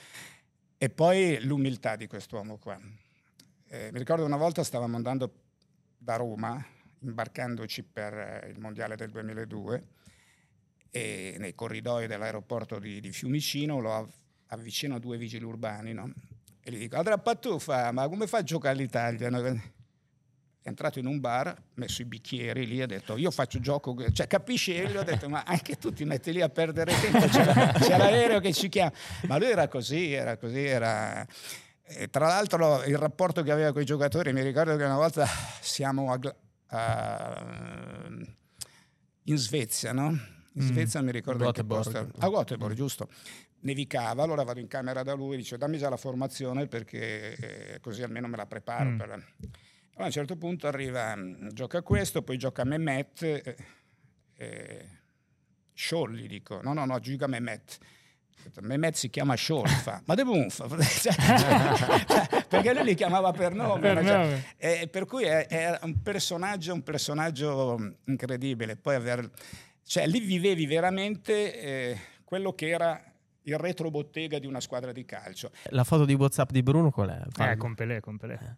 [0.78, 2.80] e poi l'umiltà di quest'uomo qua.
[3.68, 5.34] Eh, mi ricordo una volta stavamo andando
[5.98, 6.64] da Roma,
[7.00, 9.84] imbarcandoci per eh, il Mondiale del 2002
[10.92, 14.14] e nei corridoi dell'aeroporto di, di Fiumicino lo av-
[14.48, 16.14] avvicino a due vigili urbani no?
[16.64, 19.30] E gli dico Andrea Pattufa ma come fa a giocare all'Italia?
[19.30, 19.40] No?
[20.64, 23.96] è entrato in un bar ha messo i bicchieri lì ha detto io faccio gioco
[24.14, 27.28] cioè capisci e gli ho detto ma anche tu ti metti lì a perdere tempo
[27.28, 27.44] c'è,
[27.84, 28.94] c'è l'aereo che ci chiama
[29.28, 31.28] ma lui era così era così era
[31.86, 35.28] e tra l'altro il rapporto che aveva con i giocatori mi ricordo che una volta
[35.60, 36.20] siamo a,
[36.68, 38.08] a-
[39.24, 40.08] in Svezia no?
[40.56, 40.68] in Mm.
[40.68, 41.84] Svezia non mi ricordo che Göteborg.
[41.84, 43.10] posto a Göteborg giusto
[43.64, 47.80] nevicava, allora vado in camera da lui e dice dammi già la formazione perché eh,
[47.82, 48.90] così almeno me la preparo.
[48.92, 48.98] Mm.
[48.98, 49.26] per- Allora,
[49.96, 53.56] a un certo punto arriva, mm, gioca questo, poi gioca Mehmet, eh,
[54.38, 54.88] eh,
[55.74, 57.78] Scholl gli dico, no no no, gioca Mehmet.
[58.60, 63.54] Mehmet si chiama Scholl, fa, ma De Bunfa, Cioè, cioè, perché lui li chiamava per
[63.54, 63.80] nome.
[63.80, 64.04] Per no?
[64.04, 64.46] Cioè, nome.
[64.58, 68.76] eh, per cui è, è un personaggio, un personaggio mm, incredibile.
[68.76, 69.30] Poi aver,
[69.86, 73.13] cioè, lì vivevi veramente eh, quello che era
[73.44, 75.52] il retrobottega di una squadra di calcio.
[75.70, 77.22] La foto di WhatsApp di Bruno qual è?
[77.22, 77.58] Eh, Palmi?
[77.58, 78.58] con Pelé, con Pelé.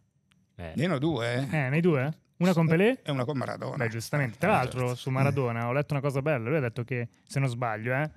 [0.55, 1.57] Eh, Ne ho due, eh?
[1.65, 2.17] Eh, nei due?
[2.37, 3.01] Una con Pelé?
[3.03, 3.77] E una con Maradona.
[3.77, 4.37] Beh, giustamente.
[4.37, 4.95] Tra Eh, l'altro, certo.
[4.95, 6.49] su Maradona ho letto una cosa bella.
[6.49, 8.11] Lui ha detto che, se non sbaglio, eh,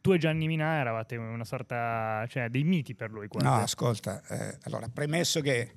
[0.00, 3.28] tu e Gianni Minà eravate una sorta, cioè dei miti per lui.
[3.28, 3.46] Quasi.
[3.46, 5.74] No, ascolta, eh, allora, premesso che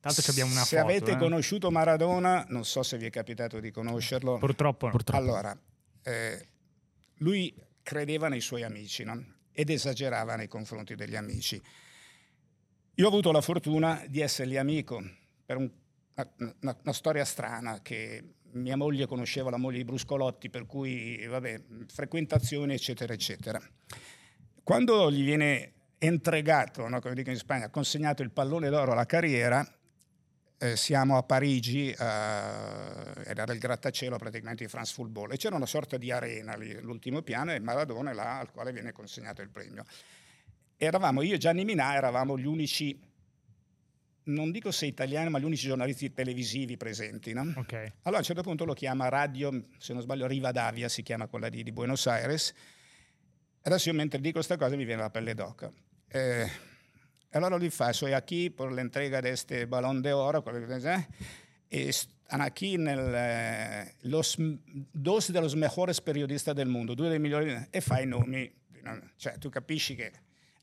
[0.00, 0.88] Tanto ci abbiamo una se foto.
[0.88, 1.16] avete eh.
[1.18, 4.38] conosciuto Maradona, non so se vi è capitato di conoscerlo.
[4.38, 4.92] Purtroppo no.
[4.92, 5.22] Purtroppo.
[5.22, 5.58] Allora,
[6.02, 6.46] eh,
[7.18, 7.54] lui
[7.88, 9.24] credeva nei suoi amici no?
[9.50, 11.58] ed esagerava nei confronti degli amici.
[12.96, 15.02] Io ho avuto la fortuna di essergli amico
[15.46, 15.70] per un-
[16.60, 21.62] una, una- storia strana che mia moglie conosceva la moglie di Bruscolotti, per cui, vabbè,
[21.86, 23.58] frequentazioni, eccetera, eccetera.
[24.62, 29.66] Quando gli viene entregato, no, come dico in Spagna, consegnato il pallone d'oro alla carriera,
[30.58, 35.66] eh, siamo a Parigi, eh, era il grattacielo praticamente di France Football, e c'era una
[35.66, 39.50] sorta di arena lì, l'ultimo piano, e Maradona è là al quale viene consegnato il
[39.50, 39.84] premio.
[40.76, 43.00] Eravamo io e Gianni Minà, eravamo gli unici,
[44.24, 47.32] non dico se italiani, ma gli unici giornalisti televisivi presenti.
[47.32, 47.52] No?
[47.56, 47.72] Ok.
[47.72, 51.48] Allora a un certo punto lo chiama Radio, se non sbaglio, Rivadavia, si chiama quella
[51.48, 52.52] di, di Buenos Aires.
[53.62, 55.70] Adesso io mentre dico questa cosa mi viene la pelle d'oca.
[56.08, 56.50] Eh,
[57.32, 60.90] allora lui fa, soy aquí por la entrega de este balón de oro, quello che-
[60.94, 61.06] eh,
[61.68, 66.02] e están aquí nel, eh, los, dos de los mejores
[66.54, 68.50] del mondo, due dei migliori, e fa i nomi.
[68.82, 69.10] no?
[69.16, 70.12] Cioè, tu capisci che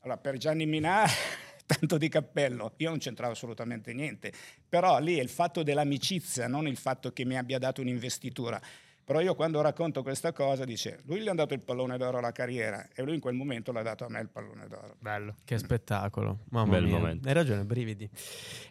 [0.00, 1.04] allora, per Gianni Minà
[1.66, 4.32] tanto di cappello, io non c'entravo assolutamente niente,
[4.68, 8.60] però lì è il fatto dell'amicizia, non il fatto che mi abbia dato un'investitura.
[9.06, 12.32] Però io quando racconto questa cosa dice, lui gli ha dato il pallone d'oro alla
[12.32, 14.96] carriera e lui in quel momento l'ha dato a me il pallone d'oro.
[14.98, 15.36] Bello.
[15.44, 16.96] Che spettacolo, mamma Bel mia.
[16.98, 17.28] momento.
[17.28, 18.10] Hai ragione, brividi.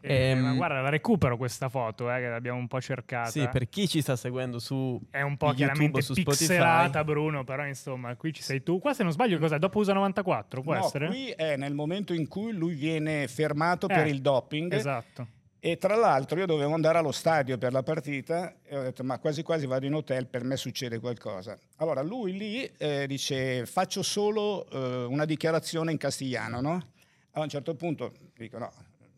[0.02, 3.30] Eh, Ehm, ma guarda, la recupero questa foto, eh, che l'abbiamo un po' cercata.
[3.30, 6.48] Sì, per chi ci sta seguendo su È un po' YouTube chiaramente su Spotify.
[6.48, 8.80] pixelata, Bruno, però insomma, qui ci sei tu.
[8.80, 9.58] Qua se non sbaglio cos'è?
[9.58, 11.08] Dopo usa 94, può no, essere?
[11.08, 15.28] qui è nel momento in cui lui viene fermato Eh, per il doping Esatto.
[15.60, 19.18] E tra l'altro io dovevo andare allo stadio per la partita e ho detto ma
[19.18, 21.58] quasi quasi vado in hotel, per me succede qualcosa.
[21.78, 26.88] Allora lui lì eh, dice faccio solo eh, una dichiarazione in castigliano, no?
[27.32, 28.72] A un certo punto dico no,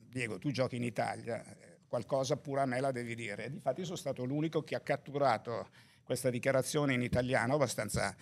[0.10, 1.44] Diego tu giochi in Italia,
[1.88, 3.46] qualcosa pure a me la devi dire.
[3.46, 5.68] E difatti sono stato l'unico che ha catturato
[6.04, 8.16] questa dichiarazione in italiano abbastanza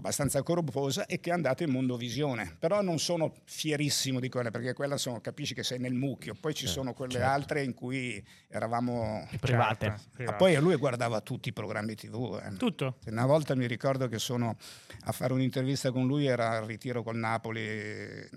[0.00, 2.56] abbastanza corposa e che è andato in Mondovisione.
[2.58, 6.34] Però non sono fierissimo di quelle, perché quella sono, capisci che sei nel mucchio.
[6.34, 9.28] Poi ci sono quelle altre in cui eravamo...
[9.38, 9.86] private.
[9.86, 10.36] Certo, Ma private.
[10.38, 12.40] poi lui guardava tutti i programmi tv.
[12.42, 12.56] eh.
[12.56, 12.98] Tutto?
[13.06, 14.56] Una volta mi ricordo che sono
[15.02, 18.28] a fare un'intervista con lui, era al ritiro col Napoli, e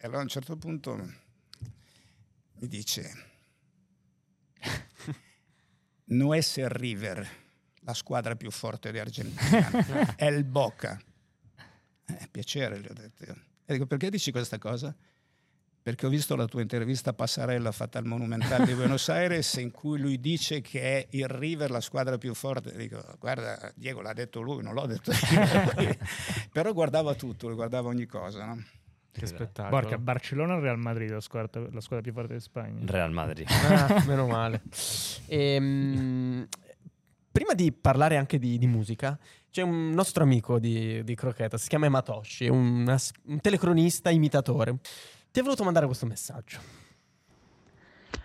[0.00, 0.96] allora a un certo punto
[2.58, 3.10] mi dice,
[6.06, 7.28] no es el River,
[7.86, 11.00] la squadra più forte di Argentina, è il Boca.
[12.08, 13.24] Eh, piacere, gli ho detto.
[13.64, 14.94] E dico, perché dici questa cosa?
[15.82, 19.70] Perché ho visto la tua intervista a Passarella fatta al Monumental di Buenos Aires in
[19.70, 22.76] cui lui dice che è il River la squadra più forte.
[22.76, 25.96] Dico, guarda, Diego l'ha detto lui, non l'ho detto io.
[26.52, 28.46] Però guardava tutto, guardava ogni cosa.
[28.46, 28.64] No?
[29.12, 29.80] Che spettacolo.
[29.80, 32.84] Porca, Barcellona o Real Madrid, la squadra, la squadra più forte di Spagna?
[32.84, 33.48] Real Madrid.
[33.48, 34.62] Ah, meno male.
[35.28, 36.48] Ehm,
[37.36, 39.18] prima di parlare anche di, di musica,
[39.50, 44.76] c'è un nostro amico di, di Croqueta, si chiama Matoshi, un, un telecronista imitatore.
[45.30, 46.58] Ti ha voluto mandare questo messaggio.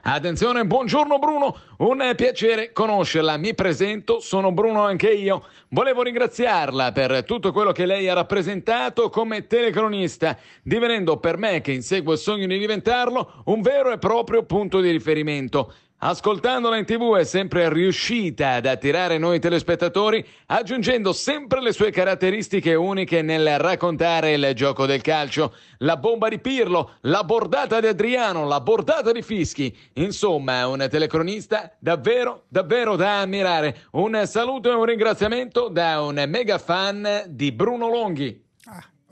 [0.03, 3.36] Attenzione, buongiorno Bruno, un piacere conoscerla.
[3.36, 5.45] Mi presento, sono Bruno anche io.
[5.72, 11.74] Volevo ringraziarla per tutto quello che lei ha rappresentato come telecronista, divenendo per me, che
[11.74, 15.74] inseguo il sogno di diventarlo, un vero e proprio punto di riferimento.
[16.04, 22.74] Ascoltandola in tv è sempre riuscita ad attirare noi telespettatori, aggiungendo sempre le sue caratteristiche
[22.74, 25.54] uniche nel raccontare il gioco del calcio.
[25.78, 29.78] La bomba di Pirlo, la bordata di Adriano, la bordata di Fischi.
[29.93, 33.84] Insomma, un telecronista davvero, davvero da ammirare.
[33.91, 38.49] Un saluto e un ringraziamento da un mega fan di Bruno Longhi.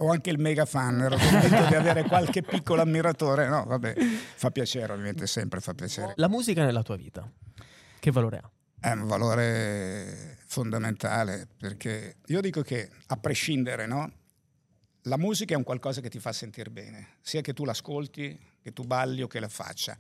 [0.02, 3.50] Ho anche il mega fan, ero contento di avere qualche piccolo ammiratore.
[3.50, 3.96] No, vabbè,
[4.36, 6.14] fa piacere, ovviamente, sempre fa piacere.
[6.16, 7.30] La musica nella tua vita,
[8.00, 8.50] che valore ha?
[8.80, 14.10] È un valore fondamentale perché io dico che a prescindere, no?
[15.04, 18.72] La musica è un qualcosa che ti fa sentire bene, sia che tu l'ascolti, che
[18.72, 19.98] tu balli o che la faccia.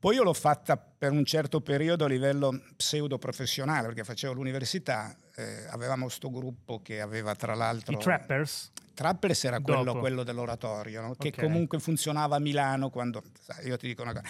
[0.00, 5.14] Poi io l'ho fatta per un certo periodo a livello pseudo professionale, perché facevo l'università,
[5.36, 7.92] eh, avevamo sto gruppo che aveva tra l'altro...
[7.92, 8.72] I Trappers?
[8.94, 11.14] Trappers era quello, quello dell'oratorio, no?
[11.16, 14.26] che comunque funzionava a Milano quando, sai, io ti dico una cosa,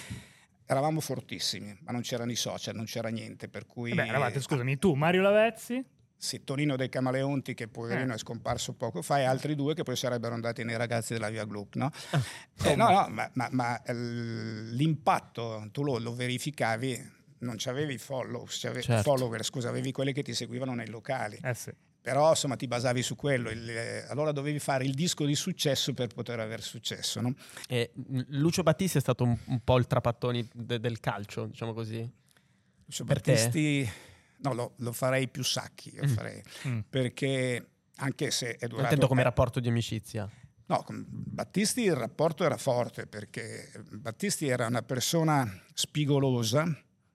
[0.67, 3.95] eravamo fortissimi, ma non c'erano i social, non c'era niente, per cui...
[3.95, 5.85] Vabbè, eravate, scusami, tu, Mario Lavezzi,
[6.23, 8.17] Sì, Tonino dei Camaleonti, che poverino Eh.
[8.17, 11.47] è scomparso poco fa, e altri due che poi sarebbero andati nei ragazzi della Via
[11.47, 11.91] Gluck, no?
[12.11, 12.23] Ah,
[12.65, 13.81] Eh, no, no, ma, ma- ma,
[14.73, 19.03] l'impatto tu lo, lo verificavi, non c'avevi follow, c'avevi- Certo.
[19.03, 21.39] follower, scusa, avevi quelli che ti seguivano nei locali.
[21.43, 21.73] eh sì.
[22.03, 25.93] però insomma ti basavi su quello, il- eh, allora dovevi fare il disco di successo
[25.93, 27.21] per poter avere successo.
[27.21, 27.35] No?
[27.69, 27.93] E
[28.29, 31.99] Lucio Battisti è stato un, un po' il trapattoni de- del calcio, diciamo così.
[32.87, 33.33] Lucio Per te?
[34.43, 36.09] No, lo, lo farei più sacchi, lo Mm.
[36.15, 36.79] farei, Mm.
[36.89, 38.85] perché anche se è durato...
[38.85, 40.29] intendo come rapporto di amicizia.
[40.67, 46.65] No, con Battisti il rapporto era forte perché Battisti era una persona spigolosa.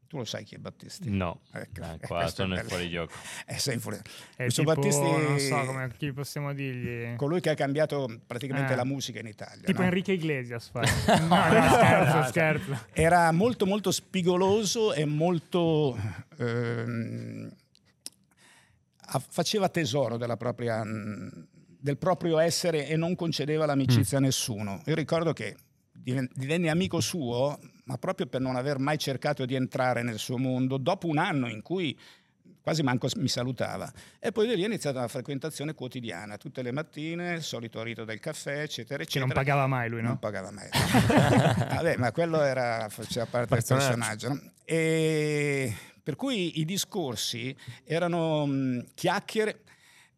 [0.07, 1.09] Tu lo sai chi è Battisti?
[1.09, 2.67] No, Ecco, Ah, eh, qua questo è sono bello.
[2.69, 3.13] fuorigioco.
[3.47, 3.97] Eh, sei fuori.
[4.35, 7.15] È Lucio tipo, Battisti, non so come chi possiamo dirgli.
[7.15, 8.75] colui che ha cambiato praticamente Eh.
[8.75, 9.63] la musica in Italia.
[9.65, 9.85] Tipo no?
[9.87, 12.79] Enrique Iglesias no, no, scherzo, scherzo.
[12.93, 15.97] Era molto molto spigoloso e molto...
[16.37, 17.51] ehm,
[19.29, 21.47] faceva tesoro della propria, mh,
[21.79, 24.81] del proprio essere e non concedeva l'amicizia a nessuno.
[24.85, 25.55] Io ricordo che
[25.91, 30.38] diven- divenni amico suo, ma proprio per non aver mai cercato di entrare nel suo
[30.38, 31.97] mondo, dopo un anno in cui
[32.61, 33.91] quasi manco mi salutava.
[34.19, 38.05] E poi da lì è iniziata una frequentazione quotidiana, tutte le mattine, il solito rito
[38.05, 39.25] del caffè, eccetera, Che eccetera.
[39.25, 40.17] non pagava mai lui, Non no?
[40.17, 40.67] pagava mai.
[40.71, 44.29] Vabbè, ma quello era, faceva parte del personaggio.
[44.29, 44.41] no?
[44.63, 49.61] E per cui i discorsi erano mh, chiacchiere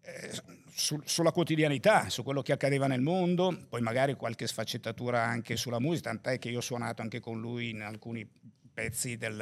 [0.02, 0.32] eh,
[0.78, 5.80] su- sulla quotidianità, su quello che accadeva nel mondo, poi magari qualche sfaccettatura anche sulla
[5.80, 8.30] musica, tant'è che io ho suonato anche con lui in alcuni
[8.72, 9.42] pezzi del,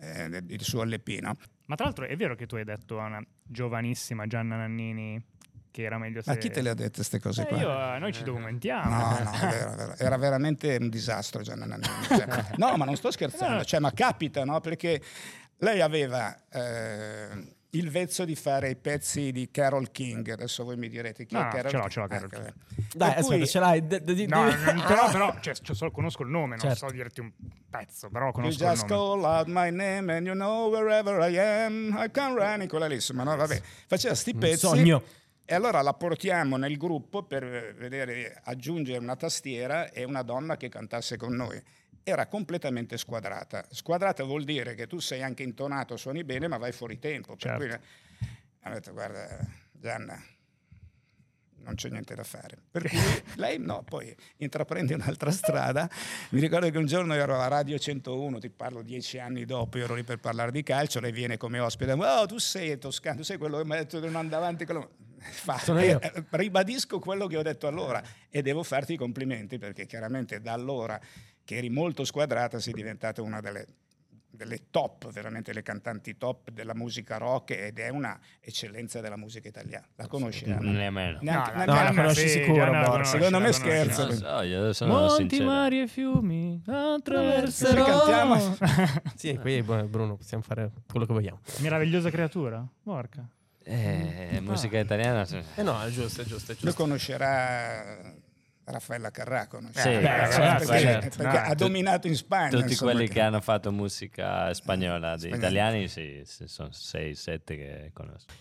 [0.00, 1.18] eh, del suo LP.
[1.20, 1.36] No?
[1.64, 5.22] Ma tra l'altro è vero che tu hai detto a una giovanissima Gianna Nannini
[5.70, 6.30] che era meglio se...
[6.30, 7.58] Ma chi te le ha dette queste cose Eh, qua?
[7.94, 8.90] io- noi ci documentiamo.
[8.90, 9.94] No, no, è vero, è vero.
[9.96, 12.04] era veramente un disastro Gianna Nannini.
[12.06, 12.26] Cioè,
[12.58, 14.60] no, ma non sto scherzando, cioè, ma capita, no?
[14.60, 15.00] Perché
[15.58, 20.88] lei aveva eh, il vezzo di fare i pezzi di Carol King, adesso voi mi
[20.88, 21.92] direte chi No, è no, Carol ce l'ho, King?
[21.92, 22.42] ce l'ho Carol Ecco,
[22.74, 22.86] King.
[22.96, 23.86] Dai, Per aspetta, cui- ce l'hai.
[23.86, 26.76] D- d- No, di- non- però, però cioè, cioè, solo conosco il nome, non Certo.
[26.86, 27.30] so dirti un
[27.70, 29.20] pezzo, però You conosco il just nome.
[29.22, 32.94] call out my name and you know wherever I am, I can run, quella lì,
[32.94, 33.60] insomma, no, vabbè.
[33.86, 34.56] Faceva sti Un pezzi.
[34.58, 35.02] sogno.
[35.44, 40.68] E allora la portiamo nel gruppo per vedere aggiungere una tastiera e una donna che
[40.68, 41.60] cantasse con noi.
[42.10, 43.64] Era completamente squadrata.
[43.70, 47.36] Squadrata vuol dire che tu sei anche intonato, suoni bene, ma vai fuori tempo.
[47.36, 47.64] Per Certo.
[47.66, 48.30] cui
[48.64, 49.38] ho detto, guarda,
[49.72, 50.20] Gianna,
[51.62, 52.58] non c'è niente da fare.
[52.70, 52.98] Per cui
[53.36, 55.88] lei no, poi intraprende un'altra strada.
[56.30, 59.84] Mi ricordo che un giorno ero a Radio 101, ti parlo dieci anni dopo, io
[59.84, 63.22] ero lì per parlare di calcio, lei viene come ospite, oh tu sei toscano, tu
[63.22, 64.64] sei quello che mi ha detto di non andare avanti.
[64.64, 64.90] quello-"
[65.20, 69.84] Fa, eh, eh, ribadisco quello che ho detto allora e devo farti i complimenti perché
[69.84, 70.98] chiaramente da allora
[71.50, 73.66] che eri molto squadrata sei diventata una delle,
[74.30, 79.48] delle top, veramente le cantanti top della musica rock ed è una eccellenza della musica
[79.48, 79.84] italiana.
[79.96, 80.44] La conosci?
[80.44, 80.70] Anna?
[80.70, 81.18] Nemmeno.
[81.22, 84.06] Neanche- No, neanche- no, la conosci sì, sicuro, conosci, Secondo me scherzo.
[84.06, 85.44] Non so, io sono Monti, sincero.
[85.50, 87.66] mari e fiumi attraverso.
[87.66, 88.56] Se cantiamo.
[89.16, 91.40] Sì, qui boh, Bruno possiamo fare quello che vogliamo.
[91.58, 92.64] Meravigliosa creatura.
[92.84, 93.28] Porca.
[93.64, 95.26] Eh, musica italiana.
[95.56, 96.82] Eh no, è giusto, è giusto, è Lo giusto.
[96.82, 97.98] conoscerà
[98.70, 99.46] Raffaella Carrà?
[99.72, 101.16] Sì, Eh, certo, perché- certo.
[101.22, 102.50] perché No, ha dominato in Spagna.
[102.50, 107.90] Tutti insomma, quelli che- che hanno fatto musica spagnola di italiani, sì, sono 6-7 che
[107.92, 108.32] conosco.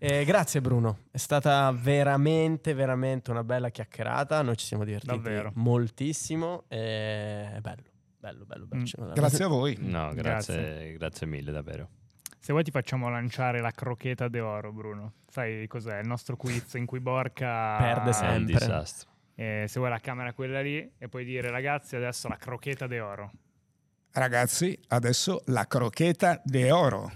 [0.00, 4.40] Eh, grazie Bruno, è stata veramente, veramente una bella chiacchierata.
[4.42, 5.50] Noi ci siamo divertiti Davvero.
[5.56, 6.64] moltissimo.
[6.68, 7.82] eh, È bello,
[8.18, 8.66] bello, bello.
[8.66, 8.82] bello.
[8.82, 8.84] Mm.
[8.84, 9.76] Cioè, Grazie a voi.
[9.80, 10.92] No, grazie, Grazie.
[10.92, 11.88] grazie mille davvero.
[12.40, 15.14] Se vuoi ti facciamo lanciare la crocheta d'oro, Bruno.
[15.28, 15.98] Sai cos'è?
[15.98, 18.54] Il nostro quiz in cui Borca Perde È un sempre.
[18.54, 19.10] disastro.
[19.40, 22.88] Eh, se vuoi la camera è quella lì e puoi dire ragazzi adesso la crocheta
[22.88, 23.30] d'oro.
[24.10, 27.12] Ragazzi, adesso la crocheta de oro.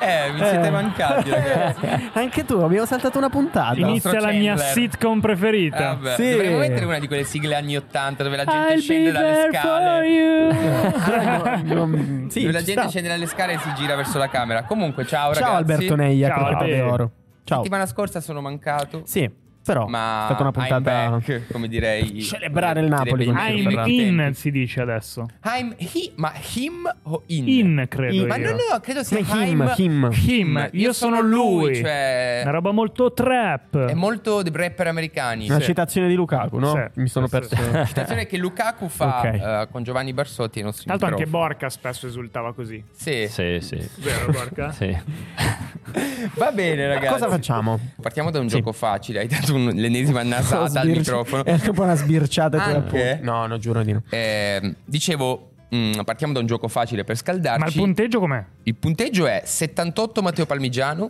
[0.00, 2.10] Eh, mi siete mancati, ragazzi.
[2.14, 3.74] Anche tu, abbiamo saltato una puntata.
[3.78, 5.94] Inizia la mia sitcom preferita.
[5.96, 6.30] Beh, Sì.
[6.30, 10.08] Dovremmo mettere una di quelle sigle anni 80 dove la gente I'll scende dalle scale.
[10.08, 10.50] you.
[11.52, 12.88] Ah, no, no, sì, dove la gente sta.
[12.88, 14.62] scende dalle scale e si gira verso la camera.
[14.64, 15.42] Comunque, ciao, ragazzi.
[15.44, 16.76] Ciao Alberto Neia, Ciao, Crocheta Albe.
[16.78, 17.10] d'Oro.
[17.44, 17.58] Ciao.
[17.58, 19.02] Settimana scorsa sono mancato.
[19.04, 19.28] Sì,
[19.64, 21.02] però Ma è stata una puntata...
[21.04, 22.20] I'm back, come direi.
[22.22, 25.28] Celebrare il Napoli, in- dice I'm in si dice adesso.
[25.44, 27.48] I'm he, ma him o in?
[27.48, 28.50] In credo Ma io.
[28.50, 29.74] no, no, credo sia him, I'm.
[29.76, 30.10] him.
[30.12, 31.76] Him, io, sono lui.
[31.76, 33.76] Cioè, Una roba molto trap.
[33.86, 35.48] è molto dei rapper americani.
[35.48, 35.66] Una Sì.
[35.66, 36.72] citazione di Lukaku, no?
[36.72, 37.54] Sì, Mi sono sì, perso.
[37.56, 37.86] sì, sì.
[37.86, 39.24] Citazione che Lukaku fa Ok.
[39.24, 41.28] eh, con Giovanni Barsotti ai nostri Tra l'altro anche.
[41.30, 42.82] Borca spesso esultava così.
[42.92, 43.26] Sì.
[43.28, 43.88] Sì, sì.
[43.98, 44.70] Vero Borca?
[44.72, 44.96] sì.
[46.34, 47.12] Va bene, ragazzi.
[47.12, 47.78] Cosa facciamo?
[48.00, 48.56] Partiamo da un Sì.
[48.56, 49.20] gioco facile.
[49.20, 51.44] Hai dato un- l'ennesima nasata al Sbirci- microfono.
[51.44, 52.62] È anche un po' una sbirciata.
[52.62, 53.18] Anche?
[53.22, 54.02] No, no, giuro di no.
[54.08, 57.60] Eh, dicevo, mm, partiamo da un gioco facile per scaldarci.
[57.60, 58.44] Ma il punteggio com'è?
[58.64, 61.08] Il punteggio è 78 Matteo Palmigiano,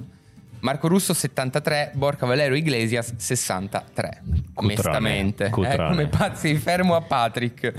[0.60, 4.22] Marco Russo 73, Borca Valero Iglesias 63.
[4.54, 5.74] Onestamente, Cutrone.
[5.74, 7.72] Eh, come pazzi, fermo a Patrick.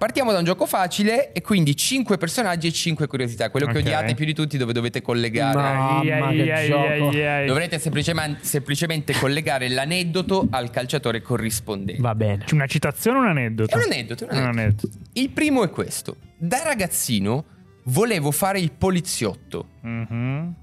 [0.00, 3.50] Partiamo da un gioco facile e quindi 5 personaggi e 5 curiosità.
[3.50, 3.78] Quello che Ok.
[3.80, 5.54] odiate più di tutti dove dovete collegare.
[5.58, 7.08] Mamma, che ai, gioco.
[7.10, 7.46] ai.
[7.46, 12.00] Dovrete semplicemente, semplicemente collegare l'aneddoto al calciatore corrispondente.
[12.00, 12.44] Va bene.
[12.46, 13.74] C'è una citazione o un aneddoto?
[13.74, 14.60] È un aneddoto, un Un aneddoto.
[14.86, 14.88] aneddoto.
[15.12, 16.16] Il primo è questo.
[16.38, 17.44] Da ragazzino
[17.84, 19.66] volevo fare il poliziotto.
[19.82, 20.54] Mhm.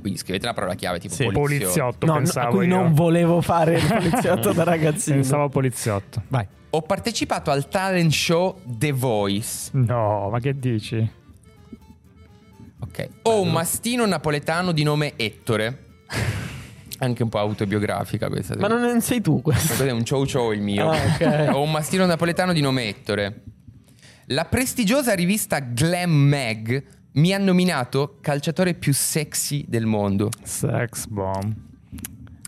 [0.00, 1.24] Quindi scrivete una parola chiave tipo Sì.
[1.26, 1.36] poliziotto.
[1.66, 2.74] Poliziotto, No, no, pensavo a cui io.
[2.74, 5.16] non volevo fare il poliziotto da ragazzino.
[5.16, 6.22] Pensavo poliziotto.
[6.28, 6.46] Vai.
[6.72, 9.70] Ho partecipato al talent show The Voice.
[9.72, 11.10] No, ma che dici?
[12.78, 13.08] Ok.
[13.22, 15.86] Ho un mastino napoletano di nome Ettore.
[16.98, 18.56] Anche un po' autobiografica questa.
[18.56, 19.74] Ma non sei tu questo.
[19.74, 20.90] Cos'è un ciao ciao il mio.
[20.90, 21.48] Ah, ok.
[21.54, 23.42] Ho un mastino napoletano di nome Ettore.
[24.26, 30.30] La prestigiosa rivista Glam Mag mi ha nominato calciatore più sexy del mondo.
[30.44, 31.52] Sex bomb.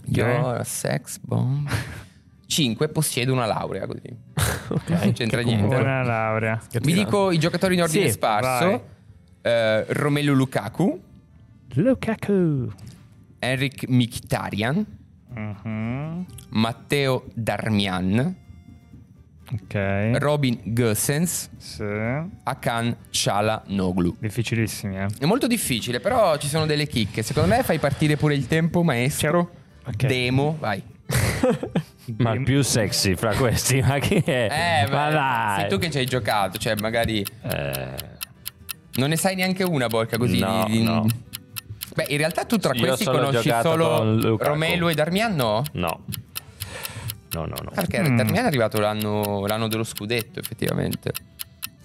[0.04, 1.68] You're a sex bomb.
[2.52, 2.88] 5.
[2.88, 4.14] Possiedo una laurea così.
[4.88, 5.66] Non c'entra niente.
[5.66, 6.60] Buona laurea.
[6.80, 8.88] Vi dico i giocatori in ordine Sì, sparso.
[9.42, 11.00] Eh, Romelu Lukaku,
[11.74, 12.70] Lukaku.
[13.38, 14.86] Enric Mkhitaryan,
[15.34, 16.26] Mhm.
[16.50, 18.36] Matteo Darmian,
[19.52, 20.10] Ok.
[20.18, 21.84] Robin Gosens, Sì.
[22.44, 24.16] Akan Cialanoglu.
[24.20, 25.06] Difficilissimi, eh.
[25.18, 27.22] È molto difficile, però ci sono delle chicche.
[27.22, 29.50] Secondo me fai partire pure il tempo, maestro.
[29.86, 30.06] Ok.
[30.06, 30.82] Demo, vai.
[32.18, 34.84] Ma il più sexy fra questi, ma chi è?
[34.86, 35.60] Eh, ma beh, dai.
[35.60, 37.94] sei tu che ci hai giocato, cioè magari Eh,
[38.94, 40.38] non ne sai neanche una, Borca, così.
[40.38, 41.06] No, di- di- no.
[41.94, 44.36] Beh, in realtà tu tra Io questi solo conosci solo.
[44.38, 45.62] Romelu e Darmian, no?
[45.72, 46.04] no.
[47.32, 47.70] No, no, no.
[47.74, 48.16] Perché Mm.
[48.16, 51.12] Darmian è arrivato l'anno, l'anno dello scudetto, effettivamente.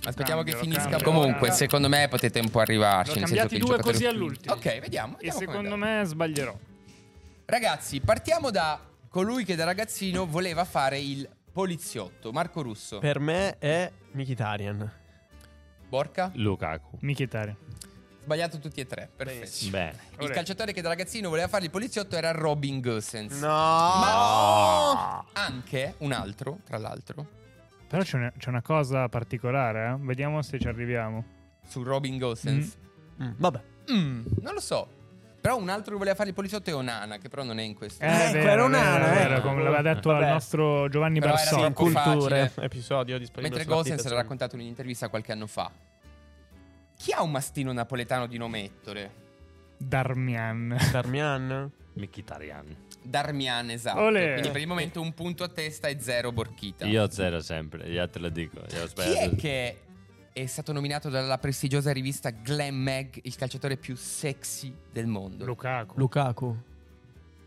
[0.03, 0.89] Aspettiamo Cambio, che finisca.
[0.89, 1.03] cambio.
[1.11, 3.19] Comunque, secondo me potete un po' arrivarci.
[3.19, 4.53] Ne ho nel senso che due giocatore così all'ultimo.
[4.53, 5.17] Ok, vediamo.
[5.19, 6.55] E vediamo come secondo me sbaglierò.
[7.45, 8.79] Ragazzi, partiamo da
[9.17, 12.31] colui che da ragazzino voleva fare il poliziotto.
[12.31, 12.99] Marco Russo.
[12.99, 14.91] Per me è Mkhitaryan.
[15.89, 16.29] Borca?
[16.35, 16.99] Lukaku.
[17.01, 17.57] Michitare.
[18.21, 19.09] Sbagliato tutti e tre.
[19.15, 19.71] Perfetto.
[19.71, 19.97] Bene.
[20.19, 23.39] Il calciatore che da ragazzino voleva fare il poliziotto era Robin Gosens.
[23.41, 23.47] No.
[23.47, 27.25] Ma anche un altro, tra l'altro,
[27.87, 30.05] Però c'è una, c'è una cosa particolare, eh?
[30.05, 31.25] Vediamo se ci arriviamo.
[31.67, 32.77] su Robin Gosens.
[33.19, 33.61] Mm, Vabbè.
[33.91, 34.96] Mm, non lo so.
[35.47, 37.73] Però un altro che voleva fare il poliziotto è Onana, che però non è in
[37.73, 38.03] questo.
[38.03, 39.47] Eh, Ecco, è era vero, un'ana, vero, vero, ecco.
[39.47, 40.25] come l'aveva detto Vabbè.
[40.25, 42.51] il nostro Giovanni Però era troppo Culture.
[42.59, 45.71] Episodio disponibile Mentre Gosens l'ha raccontato in un'intervista qualche anno fa.
[46.97, 49.11] Chi ha un mastino napoletano di nome Ettore?
[49.77, 50.75] Darmian.
[50.91, 51.71] Darmian.
[51.93, 52.75] Mkhitaryan.
[53.01, 54.01] Darmian, esatto.
[54.01, 54.33] Olè.
[54.33, 56.85] Quindi per il momento un punto a testa e zero Borchita.
[56.85, 58.57] Io zero sempre, io te lo dico.
[58.69, 59.77] Io Chi è che
[60.41, 65.45] è stato nominato dalla prestigiosa rivista Glam Mag il calciatore più sexy del mondo?
[65.45, 65.97] Lukaku.
[65.99, 66.57] Lukaku.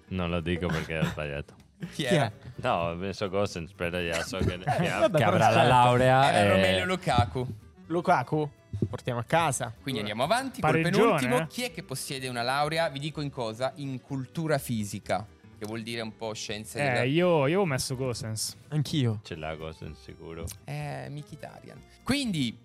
[0.08, 1.54] Non lo dico perché ho sbagliato.
[1.94, 2.30] Chi è?
[2.56, 5.68] No, ho messo Gosens, però già so che, che- vabbè, che avrà la perfetto.
[5.68, 6.32] laurea.
[6.32, 7.46] Era e- Romelu Lukaku.
[7.86, 8.50] Lukaku.
[8.88, 9.72] Portiamo a casa.
[9.82, 11.38] Quindi andiamo avanti col Pareggione, penultimo.
[11.40, 11.46] eh?
[11.48, 12.88] Chi è che possiede una laurea?
[12.88, 13.72] Vi dico in cosa?
[13.76, 15.26] In cultura fisica,
[15.58, 17.02] che vuol dire un po' scienze della...
[17.02, 18.56] Eh, io, io ho messo Gosens.
[18.68, 19.20] Anch'io.
[19.24, 20.44] Ce l'ha Gosens sicuro.
[20.64, 21.80] Eh, Mkhitaryan.
[22.04, 22.56] Quindi,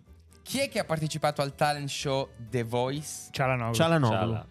[0.46, 3.30] chi è che ha partecipato al talent show The Voice?
[3.32, 3.74] Cialanoglu.
[3.74, 4.14] Cialanoglu.
[4.16, 4.48] Ciala.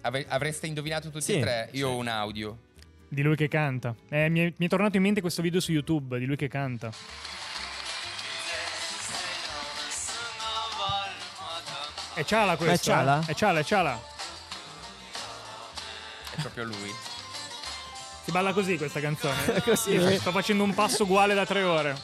[0.00, 1.68] Ave- avreste indovinato tutti Sì, e tre?
[1.72, 2.58] Io ho un audio.
[3.08, 3.94] Di lui che canta.
[4.08, 6.48] Eh, mi, è, mi è tornato in mente questo video su YouTube di lui che
[6.48, 6.90] canta.
[12.14, 12.90] È Ciala questo.
[12.90, 13.20] È Ciala?
[13.20, 13.30] eh?
[13.30, 14.00] È Ciala, è Ciala.
[16.34, 16.90] È proprio lui.
[18.26, 19.36] Si balla così questa canzone.
[19.62, 20.18] Così.
[20.18, 21.94] Sto facendo un passo uguale da tre ore.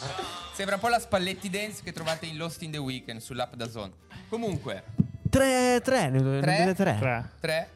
[0.53, 3.69] Sembra un po' la Spalletti Dance che trovate in Lost in the Weekend sull'app da
[3.69, 3.91] Zone.
[4.29, 4.85] Comunque,
[5.29, 6.57] Tre, tre, ne ne Tre?
[6.59, 6.97] deve tre.
[7.01, 7.31] Tre.
[7.41, 7.71] 3,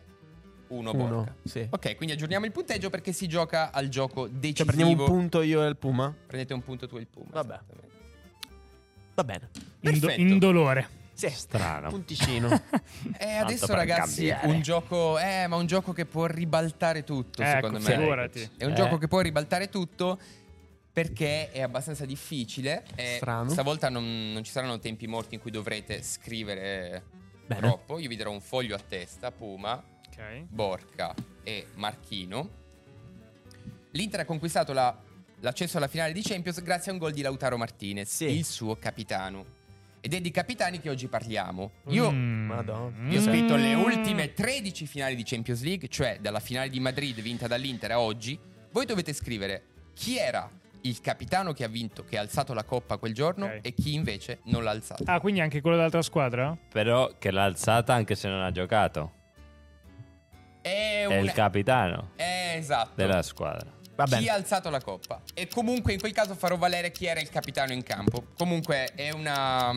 [0.69, 1.35] 1, Uno, Borca.
[1.43, 1.67] sì.
[1.69, 4.55] Ok, quindi aggiorniamo il punteggio perché si gioca al gioco decisivo.
[4.71, 6.15] Cioè prendiamo un punto io e il Puma?
[6.27, 7.27] Prendete un punto tu e il Puma.
[7.33, 7.61] Vabbè.
[9.15, 9.51] Va bene.
[9.81, 10.89] Indo- indolore.
[11.17, 11.31] Sì.
[11.31, 11.89] Strano.
[11.89, 12.49] Punticino.
[13.19, 14.47] Eh, adesso ragazzi, cambiare.
[14.49, 17.95] un gioco, eh, ma un gioco che può ribaltare tutto, Ecco, secondo me.
[17.97, 18.51] figurati.
[18.59, 18.75] È un Eh.
[18.75, 20.19] gioco che può ribaltare tutto
[20.93, 22.85] perché è abbastanza difficile.
[22.95, 23.49] e Strano.
[23.51, 27.03] Stavolta non, non ci saranno tempi morti in cui dovrete scrivere
[27.47, 27.61] Bene.
[27.61, 27.99] troppo.
[27.99, 30.45] Io vi darò un foglio a testa, Puma, Ok.
[30.49, 32.51] Borca e Marchino.
[33.93, 34.95] L'Inter ha conquistato la-
[35.41, 38.25] l'accesso alla finale di Champions grazie a un gol di Lautaro Martinez, Sì.
[38.27, 39.55] il suo capitano.
[40.07, 41.73] Ed è di capitani che oggi parliamo.
[41.89, 42.53] Io Mm.
[43.09, 43.81] Vi ho scritto le Mm.
[43.83, 48.39] ultime 13 finali di Champions League, cioè dalla finale di Madrid vinta dall'Inter a oggi.
[48.71, 50.49] Voi dovete scrivere chi era
[50.83, 53.59] il capitano che ha vinto, che ha alzato la coppa quel giorno Ok.
[53.63, 55.13] e chi invece non l'ha alzata.
[55.13, 56.57] Ah, quindi anche quello dell'altra squadra?
[56.73, 59.13] Però che l'ha alzata anche se non ha giocato.
[60.63, 60.69] È,
[61.03, 62.93] È un- il capitano Eh, esatto.
[62.95, 63.75] della squadra.
[63.97, 65.23] Va chi ha alzato la coppa.
[65.35, 68.27] E comunque in quel caso farò valere chi era il capitano in campo.
[68.37, 69.73] Comunque è una,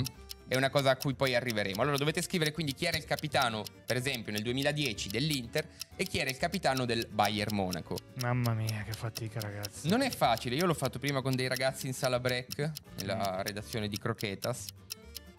[0.49, 1.79] è una cosa a cui poi arriveremo.
[1.79, 6.17] Allora dovete scrivere quindi chi era il capitano, per esempio nel 2010 dell'Inter e chi
[6.17, 7.97] era il capitano del Bayern Monaco.
[8.21, 9.87] Mamma mia, che fatica, ragazzi.
[9.87, 13.87] Non è facile, io l'ho fatto prima con dei ragazzi in sala break, nella redazione
[13.87, 14.65] di Croquetas.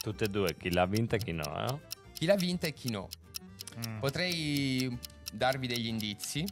[0.00, 1.98] Tutte e due, chi l'ha vinta e chi no, eh?
[2.12, 3.08] Chi l'ha vinta e chi no.
[3.84, 3.98] Mm.
[3.98, 4.96] Potrei
[5.32, 6.46] darvi degli indizi,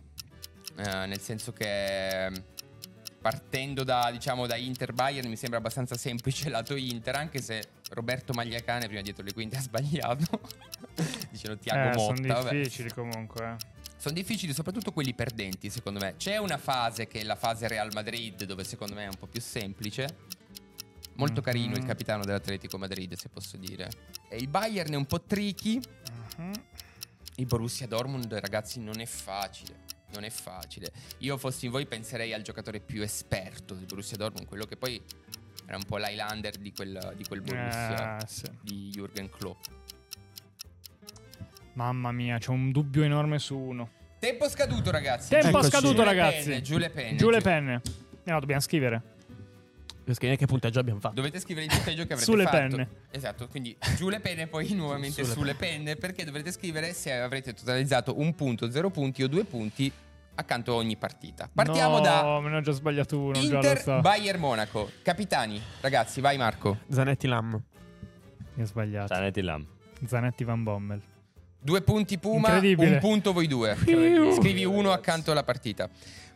[0.77, 2.31] eh, nel senso che
[3.21, 8.33] partendo da, diciamo, da Inter Bayern mi sembra abbastanza semplice lato Inter, anche se Roberto
[8.33, 10.41] Magliacane prima dietro le quinte ha sbagliato.
[11.31, 12.35] Dicendo Tiago Eh, sono Motta.
[12.43, 12.57] vabbè.
[12.57, 13.51] difficili comunque.
[13.51, 13.77] eh.
[13.97, 16.15] Sono difficili soprattutto quelli perdenti, secondo me.
[16.17, 19.27] C'è una fase che è la fase Real Madrid, dove secondo me è un po'
[19.27, 20.17] più semplice.
[21.15, 21.45] Molto Mhm.
[21.45, 23.91] carino il capitano dell'Atletico Madrid, se posso dire.
[24.29, 25.81] E il Bayern è un po' tricky.
[26.37, 26.53] Mhm.
[27.37, 29.87] Il Borussia Dortmund, ragazzi, non è facile.
[30.15, 30.91] Non è facile.
[31.19, 35.01] Io fossi in voi penserei al giocatore più esperto del Borussia Dortmund, quello che poi
[35.67, 38.45] era un po' l'Highlander di quel, di quel Borussia Eh, sì.
[38.63, 39.65] di Jürgen Klopp.
[41.75, 43.91] Mamma mia, c'ho un dubbio enorme su uno.
[44.19, 45.29] Tempo scaduto, ragazzi.
[45.29, 45.69] Tempo Eccoci.
[45.69, 46.49] scaduto, Giù le ragazzi.
[46.49, 47.17] penne, giù le penne.
[47.17, 47.81] Giù le penne.
[48.25, 49.03] Eh, no, dobbiamo scrivere.
[50.15, 51.15] Scrivere che punteggio abbiamo fatto.
[51.15, 52.57] Dovete scrivere il punteggio che avrete Sulle fatto.
[52.57, 52.89] penne.
[53.11, 57.13] Esatto, quindi giù le penne e poi nuovamente Sulle sulle penne perché dovrete scrivere se
[57.13, 59.91] avrete totalizzato un punto, zero punti o due punti
[60.35, 61.51] accanto a ogni partita.
[61.53, 63.33] Partiamo no, da me ne ho già sbagliato uno.
[63.33, 64.01] già lo Inter so.
[64.01, 64.91] Bayern Monaco.
[65.03, 66.79] Capitani, ragazzi, vai Marco.
[66.89, 67.61] Zanetti Lam.
[68.55, 69.13] Mi ho sbagliato.
[69.15, 69.67] Zanetti Lam.
[70.07, 71.03] Zanetti Van Bommel.
[71.61, 72.95] Due punti Puma, Incredibile.
[72.95, 73.77] un punto voi due.
[73.77, 75.89] Scrivi uno accanto alla partita.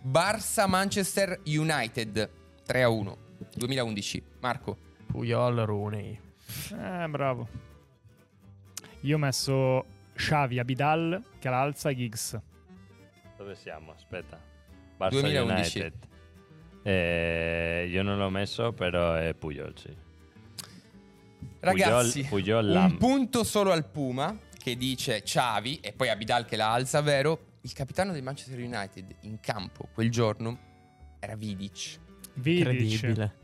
[0.05, 2.29] Barça Manchester United
[2.67, 3.17] 3 a 1
[3.55, 4.23] 2011.
[4.41, 4.77] Marco.
[5.07, 6.19] Puyol Rooney.
[6.73, 7.49] Eh, bravo.
[9.01, 9.85] Io ho messo
[10.15, 12.41] Xavi, Abidal, Calalza e Giggs.
[13.37, 13.93] Dove siamo?
[13.93, 14.41] Aspetta.
[14.97, 15.79] Barça 2011.
[15.81, 16.09] United.
[16.83, 19.97] Eh, io non l'ho messo, però è Puyol, sì.
[21.61, 22.97] Ragazzi, Puyol un Lam.
[22.97, 27.51] punto solo al Puma che dice Xavi e poi Abidal che la alza, vero?
[27.63, 30.59] Il capitano del Manchester United in campo quel giorno
[31.21, 32.01] era Vidic.
[32.35, 33.41] Incredibile.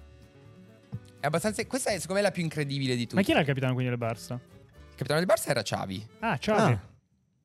[1.21, 3.17] È abbastanza questa è secondo me la più incredibile di tutte.
[3.17, 4.35] Ma chi era il capitano quindi del Barça?
[4.35, 6.09] Il capitano del Barça era Xavi.
[6.21, 6.73] Ah, Xavi.
[6.73, 6.81] Ah,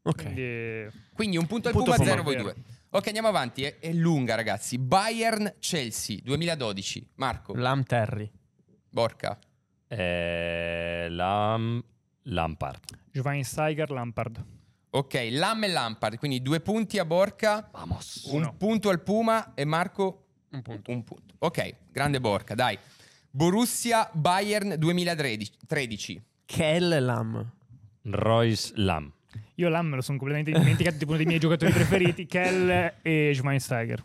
[0.04, 0.24] ok.
[0.24, 0.88] Quindi...
[1.14, 2.52] Quindi un punto al Puma, Puma, zero voi vero.
[2.52, 2.56] due.
[2.91, 3.64] Ok, andiamo avanti.
[3.64, 4.78] È, è lunga, ragazzi.
[4.78, 7.10] Bayern Chelsea 2012.
[7.16, 8.32] Marco, Lam Terry.
[8.89, 9.38] Borca.
[9.88, 11.84] Eh, Lam...
[12.28, 12.80] Lampard.
[13.12, 14.46] Giovanni Steiger, Lampard.
[14.91, 16.18] Ok, Lam e Lampard.
[16.18, 17.70] Quindi due punti a Borca.
[17.72, 18.30] Vamos.
[18.32, 20.22] Un punto al Puma e Marco
[20.54, 20.91] Un punto.
[20.91, 21.34] un punto.
[21.39, 22.78] Ok, grande Borca, dai.
[23.30, 26.24] Borussia Bayern 2013.
[26.45, 27.51] Kel Lam.
[28.04, 29.12] Royce Lam.
[29.56, 32.70] Io Lam me lo sono completamente dimenticato, tipo uno dei miei giocatori preferiti, Kell
[33.01, 34.04] e Giovanni Steiger.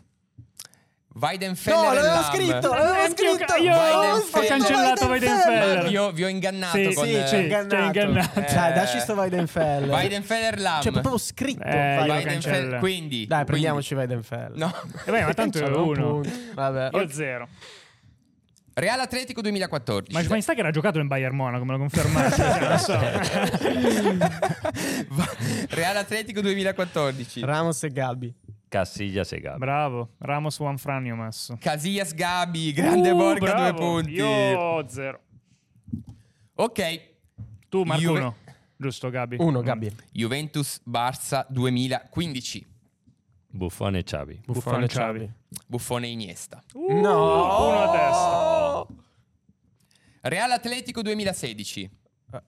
[1.19, 3.55] Weidenfeller No, l'avevo scritto, Eh, l'avevo io- scritto.
[3.61, 5.87] io ho ho cancellato Weidenfeller.
[5.87, 8.11] Vi ho, vi ho ingannato Sì, con sì, eh, ci hai ingannato.
[8.11, 9.89] Dai, Cioè, dacci sto Weidenfeller.
[9.89, 10.81] Weidenfeller Lam.
[10.81, 11.63] Cioè, proprio scritto.
[11.63, 12.79] Eh, Weidenfeller.
[12.79, 14.51] Quindi Dai, quindi- prendiamoci Weidenfeller.
[14.55, 14.73] No.
[15.05, 16.21] E beh, ma tanto è uno.
[16.53, 16.89] Vabbè.
[16.93, 17.47] Io zero.
[18.75, 20.13] Real Atletico 2014.
[20.13, 22.77] Ma Giovanni Steiger ha giocato nel Bayern Monaco, me lo confermate?
[22.79, 22.97] So.
[25.69, 27.41] Real Atletico 2014.
[27.41, 28.33] Ramos e Gabi.
[28.69, 29.59] Casillas e Gabi.
[29.59, 30.09] Bravo.
[30.19, 31.57] Ramos One Fran io ho messo.
[31.59, 33.77] Casillas Gabi, grande Uh, Borca, due bravo.
[33.77, 34.11] punti.
[34.11, 35.19] Io zero.
[36.55, 37.01] Ok.
[37.69, 38.35] Tu Marco Juve- uno.
[38.77, 39.37] Giusto, Gabi?
[39.39, 39.91] Uno, Gabi.
[40.13, 42.65] Juventus Barça 2015.
[43.51, 44.41] Buffone e Xavi.
[44.45, 45.33] Buffone e Xavi.
[45.67, 46.63] Buffone e Iniesta.
[46.75, 47.67] No.
[47.67, 48.87] Uno a testa.
[50.29, 51.89] Real Atletico 2016.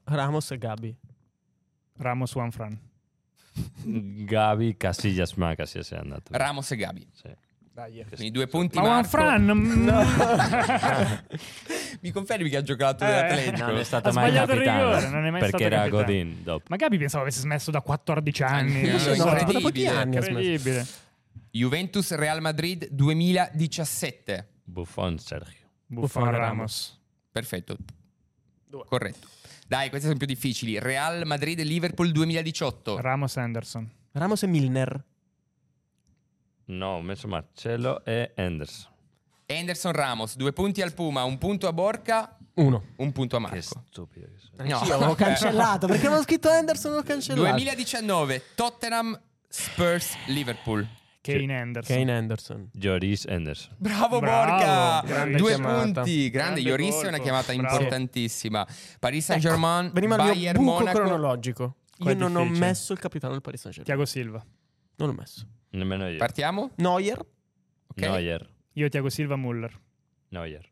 [0.05, 0.95] Ramos e Gabi.
[1.97, 2.79] Ramos One Fran.
[3.83, 6.23] Gabi, Casillas, ma Casillas è andato.
[6.31, 7.07] Ramos e Gabi.
[7.13, 7.29] Sì.
[7.73, 8.03] Dai.
[8.05, 9.07] Quindi due punti Ma Marco.
[9.09, 9.49] Fran?
[9.49, 9.87] mm,
[12.01, 13.07] Mi confermi che ha giocato Eh.
[13.07, 13.65] nell'Atletico?
[13.67, 14.61] Non è stato Ha mai capitano.
[14.95, 16.03] rigore, non è mai perché stato era capitano.
[16.03, 16.65] Godin dopo.
[16.69, 18.99] Ma Gabi pensavo avesse smesso da 14 anni.
[18.99, 19.15] So.
[19.15, 19.53] No, incredibile.
[19.59, 20.15] dopo che anni?
[20.17, 20.85] Incredibile.
[21.51, 24.47] Juventus Real Madrid 2017.
[24.63, 25.67] Buffon Sergio.
[25.85, 26.99] Buffon Buffon Ramos.
[27.31, 27.77] Perfetto.
[28.87, 29.27] Corretto.
[29.71, 30.77] Dai, queste sono più difficili.
[30.79, 32.99] Real Madrid Liverpool 2018.
[32.99, 33.89] Ramos Anderson.
[34.11, 35.01] Ramos e Milner.
[36.65, 38.91] No, ho messo Marcello e Anderson.
[39.45, 42.83] Anderson Ramos, due punti al Puma, un punto a Borca, Uno.
[42.97, 43.83] un punto a Che Marco.
[43.87, 44.67] stupido che sono.
[44.67, 44.93] No.
[44.93, 45.87] Avevo cancellato.
[45.87, 47.41] Perché avevo scritto Anderson l'ho cancellato.
[47.41, 49.17] 2019 Tottenham
[49.47, 50.85] Spurs Liverpool.
[51.21, 51.95] Kane Anderson.
[51.97, 52.69] Kane Anderson.
[52.73, 53.75] Joris Anderson.
[53.77, 55.01] Bravo, Bravo, Borca!
[55.05, 56.01] grande Due chiamata.
[56.01, 56.29] punti.
[56.29, 57.73] Grande, Grande Ioris è una chiamata bravo.
[57.75, 58.67] importantissima.
[58.99, 60.97] Paris Saint-Germain, Ecco, Veniva il mio Bayern buco Monaco.
[60.97, 61.75] cronologico.
[61.97, 63.95] Qua Io non ho messo il capitano del Paris Saint-Germain.
[63.95, 64.43] Tiago Silva.
[64.95, 65.45] Non l'ho messo.
[65.69, 66.17] Nemmeno io.
[66.17, 66.71] Partiamo?
[66.77, 67.19] Neuer.
[67.19, 67.97] Ok?
[68.01, 68.49] Neuer.
[68.73, 69.79] Io Tiago Silva, Muller.
[70.29, 70.67] Neuer.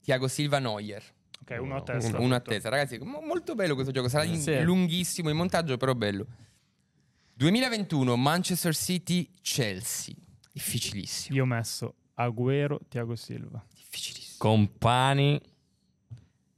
[0.00, 1.02] Tiago Silva, Neuer.
[1.40, 2.18] Ok, uno a testa.
[2.18, 2.98] Uno a testa, ragazzi.
[2.98, 4.08] mo- molto bello questo gioco.
[4.08, 4.62] Sarà Sì.
[4.62, 6.26] lunghissimo in montaggio, però bello.
[7.36, 10.14] 2021, Manchester City, Chelsea.
[10.52, 11.36] Difficilissimo.
[11.36, 13.64] Io ho messo Agüero, Tiago Silva.
[13.74, 14.36] Difficilissimo.
[14.38, 15.40] Compani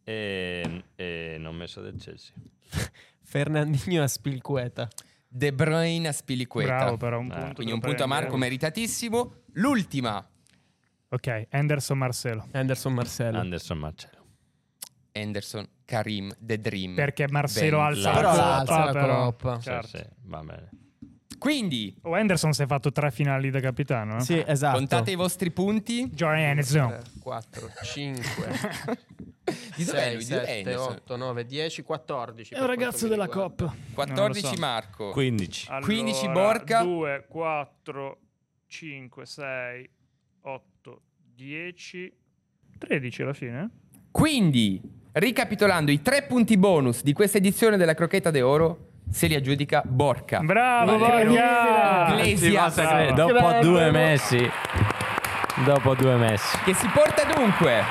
[0.04, 2.32] e, e non messo del Chelsea.
[3.22, 4.88] Fernandinho a Spilqueta.
[5.28, 6.76] De Bruyne a Spiliqueta.
[6.76, 7.54] Bravo, però un Eh, punto.
[7.54, 8.06] Quindi te un punto a.
[8.06, 9.32] Marco, meritatissimo.
[9.54, 10.26] L'ultima,
[11.08, 12.46] Ok, Anderson Marcelo.
[12.52, 13.38] Anderson Marcello.
[13.38, 14.15] Anderson Marcello.
[15.16, 16.94] Anderson Karim, The Dream.
[16.94, 19.24] Perché Marcelo Ben alza la alza la però.
[19.24, 19.56] coppa.
[19.56, 19.96] Sì, Certo.
[19.98, 20.70] sì, va bene.
[21.38, 24.16] Quindi, Oh, Anderson si è fatto tre finali da capitano.
[24.16, 24.20] eh?
[24.20, 24.78] Sì, esatto.
[24.78, 26.08] contate i vostri punti.
[26.08, 26.98] Jordan Anderson.
[27.20, 28.22] 4, 5,
[29.76, 30.24] Di dov'è 6, lui?
[30.24, 30.92] Di dov'è 7, Anderson?
[30.94, 32.54] 8, 9, 10, 14.
[32.54, 33.74] È un ragazzo della Coppa.
[33.92, 35.10] 14 Marco.
[35.10, 35.68] 15.
[35.82, 36.82] 15 Borca.
[36.82, 38.18] 2, 4,
[38.66, 39.90] 5, 6,
[40.40, 41.02] 8,
[41.34, 42.12] 10,
[42.78, 43.70] 13 alla fine.
[44.10, 44.80] Quindi,
[45.18, 48.78] ricapitolando i tre punti bonus di questa edizione della Crocchetta d'Oro,
[49.10, 50.40] se li aggiudica Borca.
[50.40, 52.08] Bravo, Borca!
[52.12, 53.12] Iglesias.
[53.14, 54.50] Dopo due messi.
[55.64, 56.58] Dopo due messi.
[56.64, 57.82] Che si porta dunque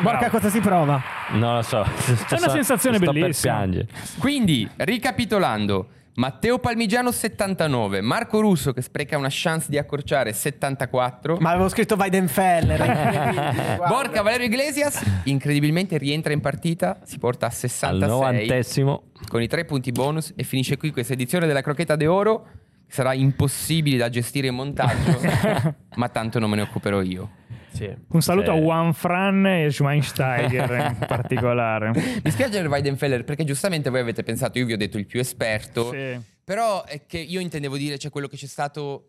[0.00, 1.02] Borca, cosa si prova?
[1.30, 1.84] Non lo so.
[2.26, 3.54] C'è una sensazione sto bellissima.
[3.54, 3.88] Per piangere.
[4.18, 5.88] Quindi, ricapitolando,
[6.20, 11.94] Matteo Palmigiano 79, Marco Russo che spreca una chance di accorciare 74, Ma avevo scritto
[11.94, 13.78] Weidenfeller.
[13.88, 19.02] Borca Valerio Iglesias incredibilmente rientra in partita, si porta a Al 66 novantesimo.
[19.28, 22.48] con i tre punti bonus e finisce qui questa edizione della Crocchetta d'Oro.
[22.86, 25.18] che Sarà impossibile da gestire in montaggio,
[25.96, 27.30] ma tanto non me ne occuperò io.
[27.72, 27.94] Sì.
[28.08, 28.58] Un saluto Sì.
[28.58, 31.90] a Juan Fran e Schweinsteiger in particolare.
[32.22, 35.90] Mi spiace Weidenfeller perché giustamente voi avete pensato, io vi ho detto il più esperto,
[35.92, 36.18] Sì.
[36.44, 39.06] però è che io intendevo dire, cioè quello che c'è stato...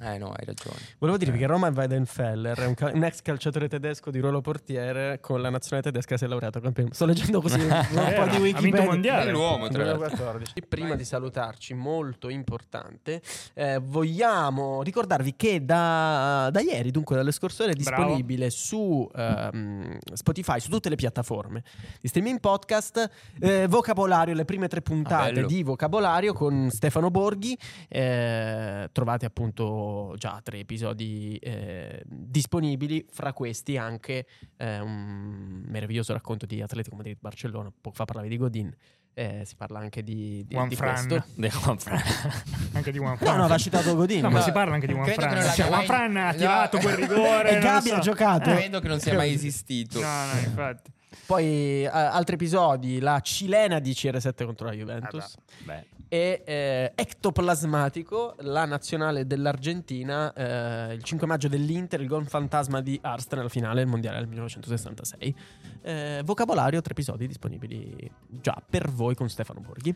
[0.00, 0.76] Eh no, hai ragione.
[0.98, 5.20] Volevo dirvi che Roman Weidenfeller è un, cal- un ex calciatore tedesco di ruolo portiere
[5.20, 6.90] con la nazionale tedesca si è laureato campione.
[6.92, 8.80] Sto leggendo così un, un po' di ha vinto Wikipedia.
[8.82, 9.24] il mondiale.
[9.26, 9.98] Bell'uomo, tra l'altro.
[10.08, 10.62] 2014.
[10.68, 13.22] Prima di salutarci, molto importante,
[13.54, 18.02] eh, vogliamo ricordarvi che da, da ieri, dunque dalle scorse ore, è Bravo.
[18.04, 21.62] disponibile su ehm, Spotify, su tutte le piattaforme
[22.00, 25.46] di streaming podcast, eh, vocabolario, le prime tre Ah, puntate bello.
[25.46, 27.56] di vocabolario con Stefano Borghi.
[27.88, 29.82] Eh, trovate appunto
[30.16, 34.26] già tre episodi eh, disponibili, fra questi anche
[34.56, 37.72] eh, un meraviglioso racconto di Atletico Madrid Barcellona.
[37.80, 38.74] Poco fa parlavi di Godin.
[39.16, 41.06] eh, si parla anche di, di, Juan di Fran.
[41.06, 41.24] questo.
[41.40, 42.02] De Juan Fran.
[42.74, 43.36] Anche di Juan No, Fran.
[43.36, 44.22] no, aveva citato Godin.
[44.22, 45.42] No, ma No, si parla anche di Juan credo Fran.
[45.54, 46.36] Cioè, Juan mai- Fran ha No.
[46.36, 47.50] tirato quel rigore.
[47.56, 47.94] E Gabi so.
[47.94, 48.50] ha giocato.
[48.50, 50.00] Credo che non sia mai esistito.
[50.00, 50.90] No, no, infatti.
[51.26, 55.34] Poi eh, altri episodi, la cilena di CR7 contro la Juventus.
[55.64, 62.80] Beh, e eh, Ectoplasmatico, la nazionale dell'Argentina, eh, il 5 maggio dell'Inter, il gol fantasma
[62.80, 65.36] di Arst nella finale del mondiale del 1966.
[65.82, 69.94] Eh, vocabolario, tre episodi disponibili già per voi con Stefano Borghi.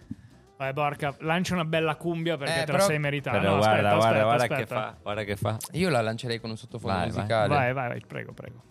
[0.57, 3.39] Vai, Borca, lancia una bella cumbia perché Eh, te però- la sei meritata.
[3.39, 4.61] però No, guarda, aspetta, guarda, aspetta, guarda aspetta.
[4.61, 4.97] che fa.
[5.03, 5.57] Guarda che fa.
[5.79, 7.07] Io la lancerei con un sottofondo vai.
[7.07, 7.49] musicale.
[7.49, 8.63] Vai, vai, vai, prego, prego.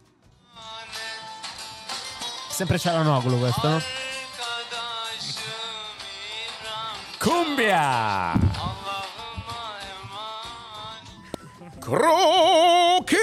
[2.58, 3.82] Sempre c'era Noglu questo, no?
[7.20, 8.34] Cumbia!
[11.80, 13.16] Croce